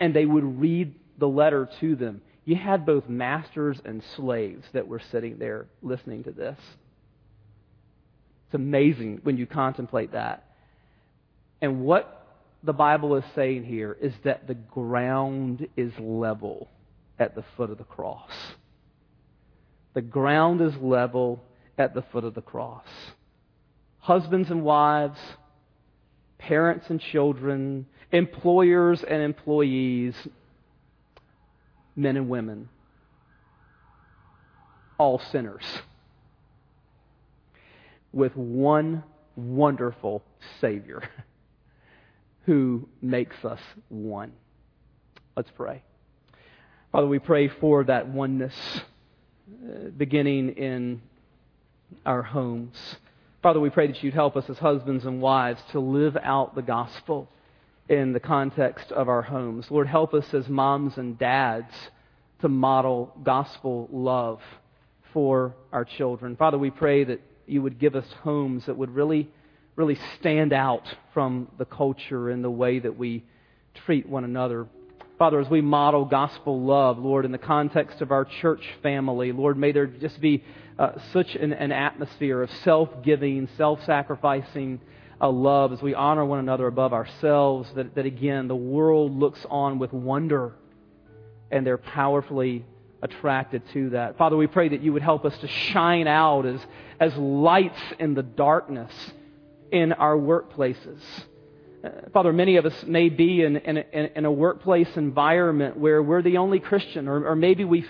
and 0.00 0.14
they 0.14 0.24
would 0.24 0.60
read 0.60 0.94
the 1.18 1.28
letter 1.28 1.68
to 1.80 1.94
them. 1.94 2.22
You 2.44 2.56
had 2.56 2.84
both 2.84 3.08
masters 3.08 3.80
and 3.84 4.02
slaves 4.16 4.64
that 4.72 4.88
were 4.88 5.00
sitting 5.12 5.38
there 5.38 5.66
listening 5.82 6.24
to 6.24 6.32
this. 6.32 6.58
It's 8.46 8.54
amazing 8.54 9.20
when 9.22 9.36
you 9.36 9.46
contemplate 9.46 10.12
that. 10.12 10.44
And 11.60 11.82
what 11.82 12.26
the 12.62 12.72
Bible 12.72 13.14
is 13.16 13.24
saying 13.34 13.64
here 13.64 13.96
is 14.00 14.12
that 14.24 14.46
the 14.46 14.54
ground 14.54 15.68
is 15.76 15.92
level 15.98 16.68
at 17.18 17.34
the 17.34 17.44
foot 17.56 17.70
of 17.70 17.78
the 17.78 17.84
cross. 17.84 18.30
The 19.94 20.02
ground 20.02 20.60
is 20.60 20.76
level 20.76 21.42
at 21.78 21.94
the 21.94 22.02
foot 22.02 22.24
of 22.24 22.34
the 22.34 22.42
cross. 22.42 22.86
Husbands 23.98 24.50
and 24.50 24.62
wives, 24.62 25.18
parents 26.38 26.90
and 26.90 27.00
children, 27.00 27.86
employers 28.12 29.02
and 29.02 29.22
employees, 29.22 30.14
men 31.96 32.16
and 32.16 32.28
women, 32.28 32.68
all 34.98 35.20
sinners, 35.32 35.64
with 38.12 38.36
one 38.36 39.04
wonderful 39.36 40.22
Savior 40.60 41.02
who 42.46 42.88
makes 43.00 43.44
us 43.44 43.60
one. 43.88 44.32
Let's 45.36 45.50
pray. 45.56 45.82
Father, 46.92 47.06
we 47.06 47.18
pray 47.18 47.48
for 47.48 47.84
that 47.84 48.08
oneness 48.08 48.54
Uh, 49.46 49.90
beginning 49.98 50.48
in 50.56 51.02
our 52.06 52.22
homes. 52.22 52.96
Father, 53.42 53.60
we 53.60 53.68
pray 53.68 53.86
that 53.86 54.02
you'd 54.02 54.14
help 54.14 54.36
us 54.36 54.48
as 54.48 54.56
husbands 54.56 55.04
and 55.04 55.20
wives 55.20 55.60
to 55.72 55.80
live 55.80 56.16
out 56.22 56.54
the 56.54 56.62
gospel 56.62 57.28
in 57.90 58.14
the 58.14 58.20
context 58.20 58.90
of 58.90 59.10
our 59.10 59.20
homes. 59.20 59.70
Lord, 59.70 59.86
help 59.86 60.14
us 60.14 60.32
as 60.32 60.48
moms 60.48 60.96
and 60.96 61.18
dads 61.18 61.74
to 62.40 62.48
model 62.48 63.12
gospel 63.22 63.86
love 63.92 64.40
for 65.12 65.54
our 65.72 65.84
children. 65.84 66.36
Father, 66.36 66.56
we 66.56 66.70
pray 66.70 67.04
that 67.04 67.20
you 67.46 67.60
would 67.60 67.78
give 67.78 67.94
us 67.94 68.06
homes 68.22 68.64
that 68.64 68.78
would 68.78 68.94
really, 68.94 69.28
really 69.76 69.98
stand 70.18 70.54
out 70.54 70.88
from 71.12 71.48
the 71.58 71.66
culture 71.66 72.30
and 72.30 72.42
the 72.42 72.50
way 72.50 72.78
that 72.78 72.96
we 72.96 73.22
treat 73.84 74.08
one 74.08 74.24
another. 74.24 74.66
Father, 75.18 75.38
as 75.38 75.48
we 75.48 75.60
model 75.60 76.04
gospel 76.04 76.60
love, 76.60 76.98
Lord, 76.98 77.24
in 77.24 77.30
the 77.30 77.38
context 77.38 78.00
of 78.00 78.10
our 78.10 78.24
church 78.24 78.64
family, 78.82 79.30
Lord, 79.30 79.56
may 79.56 79.70
there 79.70 79.86
just 79.86 80.20
be 80.20 80.42
uh, 80.76 80.92
such 81.12 81.36
an, 81.36 81.52
an, 81.52 81.70
atmosphere 81.70 82.42
of 82.42 82.50
self 82.64 82.88
giving, 83.04 83.48
self 83.56 83.84
sacrificing 83.84 84.80
uh, 85.20 85.28
love 85.28 85.72
as 85.72 85.80
we 85.80 85.94
honor 85.94 86.24
one 86.24 86.40
another 86.40 86.66
above 86.66 86.92
ourselves, 86.92 87.70
that, 87.76 87.94
that 87.94 88.06
again, 88.06 88.48
the 88.48 88.56
world 88.56 89.16
looks 89.16 89.38
on 89.48 89.78
with 89.78 89.92
wonder 89.92 90.52
and 91.48 91.64
they're 91.64 91.78
powerfully 91.78 92.64
attracted 93.00 93.62
to 93.72 93.90
that. 93.90 94.18
Father, 94.18 94.36
we 94.36 94.48
pray 94.48 94.68
that 94.70 94.82
you 94.82 94.92
would 94.92 95.02
help 95.02 95.24
us 95.24 95.38
to 95.38 95.46
shine 95.46 96.08
out 96.08 96.44
as, 96.44 96.60
as 96.98 97.14
lights 97.16 97.80
in 98.00 98.14
the 98.14 98.22
darkness 98.24 98.92
in 99.70 99.92
our 99.92 100.16
workplaces. 100.16 100.98
Father, 102.12 102.32
many 102.32 102.56
of 102.56 102.66
us 102.66 102.84
may 102.86 103.08
be 103.08 103.42
in, 103.42 103.56
in, 103.56 103.76
a, 103.78 104.10
in 104.16 104.24
a 104.24 104.30
workplace 104.30 104.88
environment 104.96 105.76
where 105.76 106.02
we're 106.02 106.22
the 106.22 106.38
only 106.38 106.60
Christian, 106.60 107.08
or, 107.08 107.26
or 107.26 107.36
maybe 107.36 107.64
we, 107.64 107.84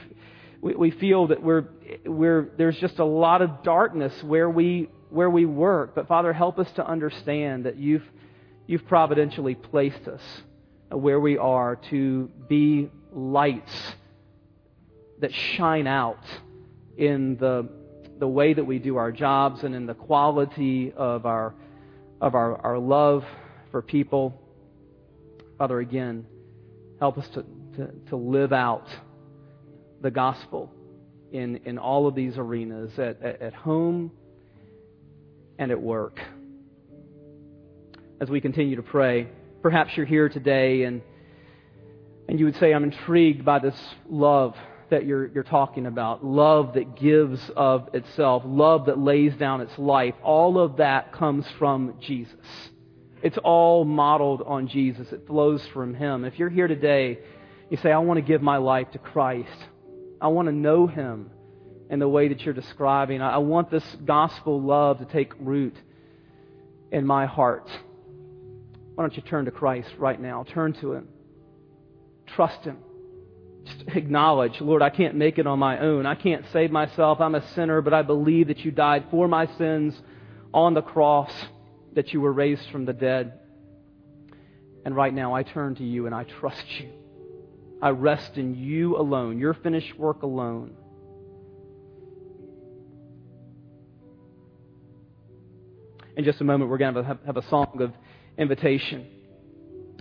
we, 0.60 0.74
we 0.74 0.90
feel 0.90 1.28
that 1.28 1.42
we're, 1.42 1.68
we're, 2.04 2.50
there's 2.56 2.78
just 2.78 2.98
a 2.98 3.04
lot 3.04 3.42
of 3.42 3.62
darkness 3.62 4.12
where 4.22 4.48
we, 4.50 4.88
where 5.10 5.30
we 5.30 5.44
work. 5.44 5.94
But 5.94 6.08
Father, 6.08 6.32
help 6.32 6.58
us 6.58 6.70
to 6.72 6.86
understand 6.86 7.66
that 7.66 7.76
you've, 7.76 8.04
you've 8.66 8.86
providentially 8.86 9.54
placed 9.54 10.08
us 10.08 10.22
where 10.90 11.20
we 11.20 11.38
are 11.38 11.76
to 11.90 12.30
be 12.48 12.90
lights 13.12 13.94
that 15.20 15.32
shine 15.32 15.86
out 15.86 16.24
in 16.96 17.36
the, 17.36 17.68
the 18.18 18.28
way 18.28 18.54
that 18.54 18.64
we 18.64 18.78
do 18.78 18.96
our 18.96 19.12
jobs 19.12 19.62
and 19.62 19.74
in 19.74 19.86
the 19.86 19.94
quality 19.94 20.92
of 20.96 21.26
our, 21.26 21.54
of 22.20 22.34
our, 22.34 22.56
our 22.56 22.78
love 22.78 23.24
for 23.74 23.82
people. 23.82 24.40
Father, 25.58 25.80
again, 25.80 26.24
help 27.00 27.18
us 27.18 27.26
to, 27.30 27.44
to, 27.74 27.90
to 28.08 28.14
live 28.14 28.52
out 28.52 28.86
the 30.00 30.12
gospel 30.12 30.70
in, 31.32 31.56
in 31.64 31.76
all 31.76 32.06
of 32.06 32.14
these 32.14 32.38
arenas 32.38 32.96
at, 33.00 33.20
at, 33.20 33.42
at 33.42 33.52
home 33.52 34.12
and 35.58 35.72
at 35.72 35.82
work. 35.82 36.20
As 38.20 38.30
we 38.30 38.40
continue 38.40 38.76
to 38.76 38.82
pray, 38.84 39.26
perhaps 39.60 39.96
you're 39.96 40.06
here 40.06 40.28
today 40.28 40.84
and, 40.84 41.02
and 42.28 42.38
you 42.38 42.44
would 42.44 42.56
say, 42.58 42.72
I'm 42.72 42.84
intrigued 42.84 43.44
by 43.44 43.58
this 43.58 43.74
love 44.08 44.54
that 44.90 45.04
you're, 45.04 45.26
you're 45.26 45.42
talking 45.42 45.86
about. 45.86 46.24
Love 46.24 46.74
that 46.74 46.94
gives 46.94 47.40
of 47.56 47.92
itself. 47.92 48.44
Love 48.46 48.86
that 48.86 49.00
lays 49.00 49.34
down 49.34 49.62
its 49.62 49.76
life. 49.80 50.14
All 50.22 50.60
of 50.60 50.76
that 50.76 51.12
comes 51.12 51.44
from 51.58 51.94
Jesus. 52.00 52.70
It's 53.24 53.38
all 53.38 53.86
modeled 53.86 54.42
on 54.42 54.68
Jesus. 54.68 55.10
It 55.10 55.26
flows 55.26 55.66
from 55.68 55.94
Him. 55.94 56.26
If 56.26 56.38
you're 56.38 56.50
here 56.50 56.68
today, 56.68 57.20
you 57.70 57.78
say, 57.78 57.90
I 57.90 57.96
want 57.96 58.18
to 58.18 58.22
give 58.22 58.42
my 58.42 58.58
life 58.58 58.90
to 58.90 58.98
Christ. 58.98 59.48
I 60.20 60.28
want 60.28 60.46
to 60.48 60.52
know 60.52 60.86
Him 60.86 61.30
in 61.88 62.00
the 62.00 62.08
way 62.08 62.28
that 62.28 62.42
you're 62.42 62.52
describing. 62.52 63.22
I 63.22 63.38
want 63.38 63.70
this 63.70 63.96
gospel 64.04 64.60
love 64.60 64.98
to 64.98 65.06
take 65.06 65.32
root 65.40 65.74
in 66.92 67.06
my 67.06 67.24
heart. 67.24 67.70
Why 68.94 69.04
don't 69.04 69.16
you 69.16 69.22
turn 69.22 69.46
to 69.46 69.50
Christ 69.50 69.88
right 69.96 70.20
now? 70.20 70.44
Turn 70.46 70.74
to 70.74 70.92
Him. 70.92 71.08
Trust 72.26 72.62
Him. 72.62 72.76
Just 73.64 73.96
acknowledge, 73.96 74.60
Lord, 74.60 74.82
I 74.82 74.90
can't 74.90 75.14
make 75.14 75.38
it 75.38 75.46
on 75.46 75.58
my 75.58 75.78
own. 75.78 76.04
I 76.04 76.14
can't 76.14 76.44
save 76.52 76.70
myself. 76.70 77.22
I'm 77.22 77.34
a 77.34 77.54
sinner, 77.54 77.80
but 77.80 77.94
I 77.94 78.02
believe 78.02 78.48
that 78.48 78.58
you 78.66 78.70
died 78.70 79.06
for 79.10 79.28
my 79.28 79.46
sins 79.56 79.98
on 80.52 80.74
the 80.74 80.82
cross 80.82 81.32
that 81.94 82.12
you 82.12 82.20
were 82.20 82.32
raised 82.32 82.68
from 82.70 82.84
the 82.84 82.92
dead. 82.92 83.40
And 84.84 84.94
right 84.94 85.12
now, 85.12 85.34
I 85.34 85.42
turn 85.42 85.74
to 85.76 85.84
you 85.84 86.06
and 86.06 86.14
I 86.14 86.24
trust 86.24 86.64
you. 86.80 86.90
I 87.80 87.90
rest 87.90 88.36
in 88.36 88.54
you 88.54 88.96
alone, 88.96 89.38
your 89.38 89.54
finished 89.54 89.98
work 89.98 90.22
alone. 90.22 90.74
In 96.16 96.24
just 96.24 96.40
a 96.40 96.44
moment, 96.44 96.70
we're 96.70 96.78
going 96.78 96.94
to 96.94 97.02
have, 97.02 97.18
have 97.26 97.36
a 97.36 97.48
song 97.48 97.78
of 97.80 97.92
invitation. 98.38 99.06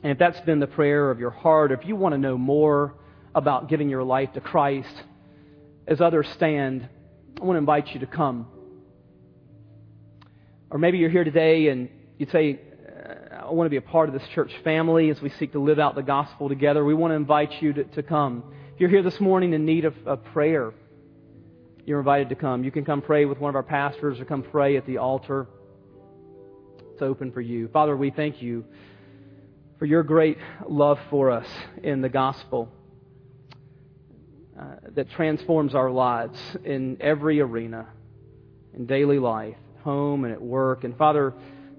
And 0.04 0.12
if 0.12 0.20
that's 0.20 0.39
been 0.41 0.60
the 0.60 0.68
prayer 0.68 1.10
of 1.10 1.20
your 1.20 1.32
heart, 1.32 1.72
if 1.72 1.86
you 1.86 1.96
want 1.96 2.14
to 2.14 2.20
know 2.20 2.38
more 2.38 2.96
about 3.34 3.68
giving 3.70 3.89
your 3.89 4.04
life 4.04 4.32
to 4.34 4.41
Christ, 4.41 4.94
as 5.88 6.02
others 6.02 6.28
stand, 6.30 6.88
I 7.41 7.44
want 7.44 7.56
to 7.56 7.60
invite 7.60 7.94
you 7.94 8.00
to 8.02 8.06
come 8.06 8.48
or 10.74 10.80
maybe 10.80 10.97
you're 10.97 11.11
here 11.11 11.24
today 11.24 11.67
and 11.67 11.88
you'd 12.17 12.32
say, 12.32 12.59
I 13.32 13.51
want 13.51 13.67
to 13.67 13.69
be 13.69 13.78
a 13.78 13.82
part 13.82 14.09
of 14.09 14.19
this 14.19 14.28
church 14.30 14.51
family 14.63 15.11
as 15.11 15.21
we 15.21 15.30
seek 15.30 15.51
to 15.51 15.59
live 15.59 15.78
out 15.78 15.93
the 15.93 16.01
gospel 16.01 16.49
together. 16.49 16.84
We 16.84 16.95
want 16.95 17.11
to 17.11 17.15
invite 17.15 17.61
you 17.61 17.74
to, 17.74 17.84
to 17.84 18.01
come. 18.01 18.43
If 18.74 18.82
you're 18.82 18.89
here 18.89 19.03
this 19.03 19.19
morning 19.19 19.53
in 19.53 19.65
need 19.65 19.86
of, 19.86 19.93
of 20.07 20.24
prayer, 20.26 20.74
you're 21.86 21.99
invited 21.99 22.30
to 22.30 22.36
come. 22.36 22.63
You 22.63 22.71
can 22.71 22.86
come 22.86 23.03
pray 23.03 23.26
with 23.26 23.38
one 23.38 23.49
of 23.49 23.55
our 23.55 23.61
pastors 23.61 24.19
or 24.19 24.26
come 24.26 24.41
pray 24.41 24.76
at 24.76 24.88
the 24.88 24.97
altar. 24.97 25.45
It's 26.93 27.03
open 27.03 27.32
for 27.32 27.41
you. 27.41 27.67
Father, 27.67 27.95
we 27.95 28.09
thank 28.09 28.41
you 28.41 28.65
for 29.78 29.86
your 29.86 30.01
great 30.01 30.39
love 30.67 30.97
for 31.11 31.30
us 31.30 31.47
in 31.84 32.01
the 32.01 32.09
gospel 32.09 32.67
uh, 34.59 34.63
that 34.95 35.11
transforms 35.11 35.76
our 35.76 35.91
lives 35.91 36.39
in 36.65 36.97
every 36.99 37.41
arena, 37.41 37.89
in 38.74 38.88
daily 38.88 39.19
life 39.19 39.55
home 39.84 40.23
and 40.25 40.34
at 40.34 40.41
work. 40.41 40.84
And 40.84 40.97
Father, 40.97 41.34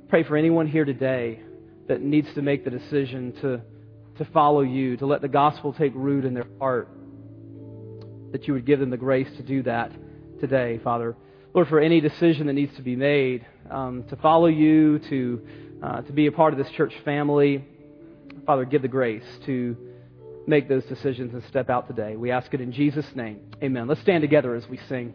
pray 0.09 0.23
for 0.23 0.37
anyone 0.37 0.67
here 0.67 0.85
today 0.85 1.41
that 1.89 2.01
needs 2.01 2.33
to 2.35 2.43
make 2.43 2.65
the 2.65 2.71
decision 2.71 3.33
to, 3.41 3.61
to 4.19 4.25
follow 4.33 4.61
you, 4.61 4.97
to 4.99 5.07
let 5.07 5.21
the 5.21 5.29
gospel 5.29 5.73
take 5.73 5.93
root 5.95 6.25
in 6.25 6.35
their 6.35 6.47
heart, 6.59 6.89
that 8.33 8.47
you 8.47 8.55
would 8.55 8.65
give 8.65 8.81
them 8.81 8.91
the 8.91 8.97
grace 8.97 9.29
to 9.37 9.43
do 9.43 9.63
that 9.63 9.93
today, 10.41 10.81
Father. 10.83 11.17
Lord, 11.53 11.69
for 11.69 11.81
any 11.81 12.01
decision 12.01 12.47
that 12.47 12.55
needs 12.55 12.75
to 12.77 12.83
be 12.83 12.97
made 12.97 13.47
um, 13.71 14.05
to 14.09 14.17
follow 14.17 14.47
you, 14.47 14.99
to, 15.11 15.47
uh, 15.83 16.03
to 16.03 16.13
be 16.13 16.27
a 16.27 16.33
part 16.33 16.53
of 16.53 16.59
this 16.59 16.71
church 16.71 16.93
family, 17.05 17.65
Father, 18.45 18.65
give 18.65 18.83
the 18.83 18.89
grace 18.89 19.25
to 19.47 19.77
make 20.47 20.69
those 20.69 20.85
decisions 20.85 21.33
and 21.33 21.43
step 21.45 21.71
out 21.71 21.87
today. 21.87 22.17
We 22.17 22.31
ask 22.31 22.53
it 22.53 22.61
in 22.61 22.73
Jesus' 22.73 23.07
name. 23.15 23.41
Amen. 23.63 23.87
Let's 23.87 24.01
stand 24.03 24.23
together 24.23 24.55
as 24.55 24.69
we 24.69 24.79
sing. 24.89 25.15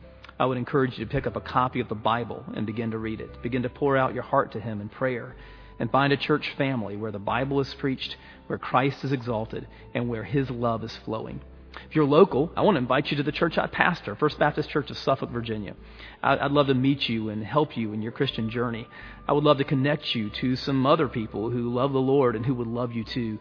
I 0.41 0.45
would 0.45 0.57
encourage 0.57 0.97
you 0.97 1.05
to 1.05 1.11
pick 1.11 1.27
up 1.27 1.35
a 1.35 1.39
copy 1.39 1.81
of 1.81 1.87
the 1.87 1.93
Bible 1.93 2.43
and 2.55 2.65
begin 2.65 2.89
to 2.89 2.97
read 2.97 3.21
it. 3.21 3.43
Begin 3.43 3.61
to 3.61 3.69
pour 3.69 3.95
out 3.95 4.15
your 4.15 4.23
heart 4.23 4.53
to 4.53 4.59
Him 4.59 4.81
in 4.81 4.89
prayer. 4.89 5.35
And 5.77 5.91
find 5.91 6.11
a 6.11 6.17
church 6.17 6.55
family 6.57 6.97
where 6.97 7.11
the 7.11 7.19
Bible 7.19 7.59
is 7.59 7.71
preached, 7.75 8.17
where 8.47 8.57
Christ 8.57 9.03
is 9.03 9.11
exalted, 9.11 9.67
and 9.93 10.09
where 10.09 10.23
His 10.23 10.49
love 10.49 10.83
is 10.83 10.97
flowing. 11.05 11.41
If 11.87 11.95
you're 11.95 12.05
local, 12.05 12.51
I 12.55 12.61
want 12.61 12.73
to 12.73 12.79
invite 12.79 13.11
you 13.11 13.17
to 13.17 13.23
the 13.23 13.31
church 13.31 13.59
I 13.59 13.67
pastor, 13.67 14.15
First 14.15 14.39
Baptist 14.39 14.71
Church 14.71 14.89
of 14.89 14.97
Suffolk, 14.97 15.29
Virginia. 15.29 15.75
I'd 16.23 16.49
love 16.49 16.65
to 16.67 16.73
meet 16.73 17.07
you 17.07 17.29
and 17.29 17.43
help 17.43 17.77
you 17.77 17.93
in 17.93 18.01
your 18.01 18.11
Christian 18.11 18.49
journey. 18.49 18.87
I 19.27 19.33
would 19.33 19.43
love 19.43 19.59
to 19.59 19.63
connect 19.63 20.15
you 20.15 20.31
to 20.31 20.55
some 20.55 20.87
other 20.87 21.07
people 21.07 21.51
who 21.51 21.71
love 21.71 21.93
the 21.93 22.01
Lord 22.01 22.35
and 22.35 22.43
who 22.43 22.55
would 22.55 22.67
love 22.67 22.93
you 22.93 23.03
too. 23.03 23.37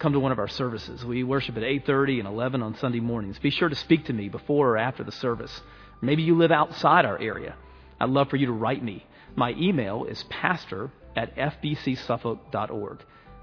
Come 0.00 0.14
to 0.14 0.18
one 0.18 0.32
of 0.32 0.40
our 0.40 0.48
services. 0.48 1.04
We 1.04 1.22
worship 1.22 1.56
at 1.56 1.62
8:30 1.62 2.18
and 2.18 2.26
11 2.26 2.64
on 2.64 2.74
Sunday 2.74 2.98
mornings. 2.98 3.38
Be 3.38 3.50
sure 3.50 3.68
to 3.68 3.76
speak 3.76 4.06
to 4.06 4.12
me 4.12 4.28
before 4.28 4.70
or 4.70 4.76
after 4.76 5.04
the 5.04 5.12
service. 5.12 5.62
Maybe 6.02 6.22
you 6.22 6.36
live 6.36 6.50
outside 6.50 7.06
our 7.06 7.18
area. 7.18 7.54
I'd 8.00 8.10
love 8.10 8.28
for 8.28 8.36
you 8.36 8.46
to 8.46 8.52
write 8.52 8.82
me. 8.82 9.06
My 9.36 9.52
email 9.52 10.04
is 10.04 10.24
pastor 10.24 10.90
at 11.16 11.34
fbcsuffolk.org. 11.36 12.98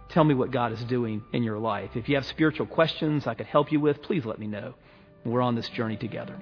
Tell 0.09 0.23
me 0.23 0.33
what 0.33 0.51
God 0.51 0.73
is 0.73 0.83
doing 0.83 1.23
in 1.33 1.43
your 1.43 1.57
life. 1.57 1.95
If 1.95 2.09
you 2.09 2.15
have 2.15 2.25
spiritual 2.25 2.65
questions 2.65 3.25
I 3.25 3.33
could 3.33 3.45
help 3.45 3.71
you 3.71 3.79
with, 3.79 4.01
please 4.01 4.25
let 4.25 4.39
me 4.39 4.47
know. 4.47 4.73
We're 5.23 5.41
on 5.41 5.55
this 5.55 5.69
journey 5.69 5.97
together. 5.97 6.35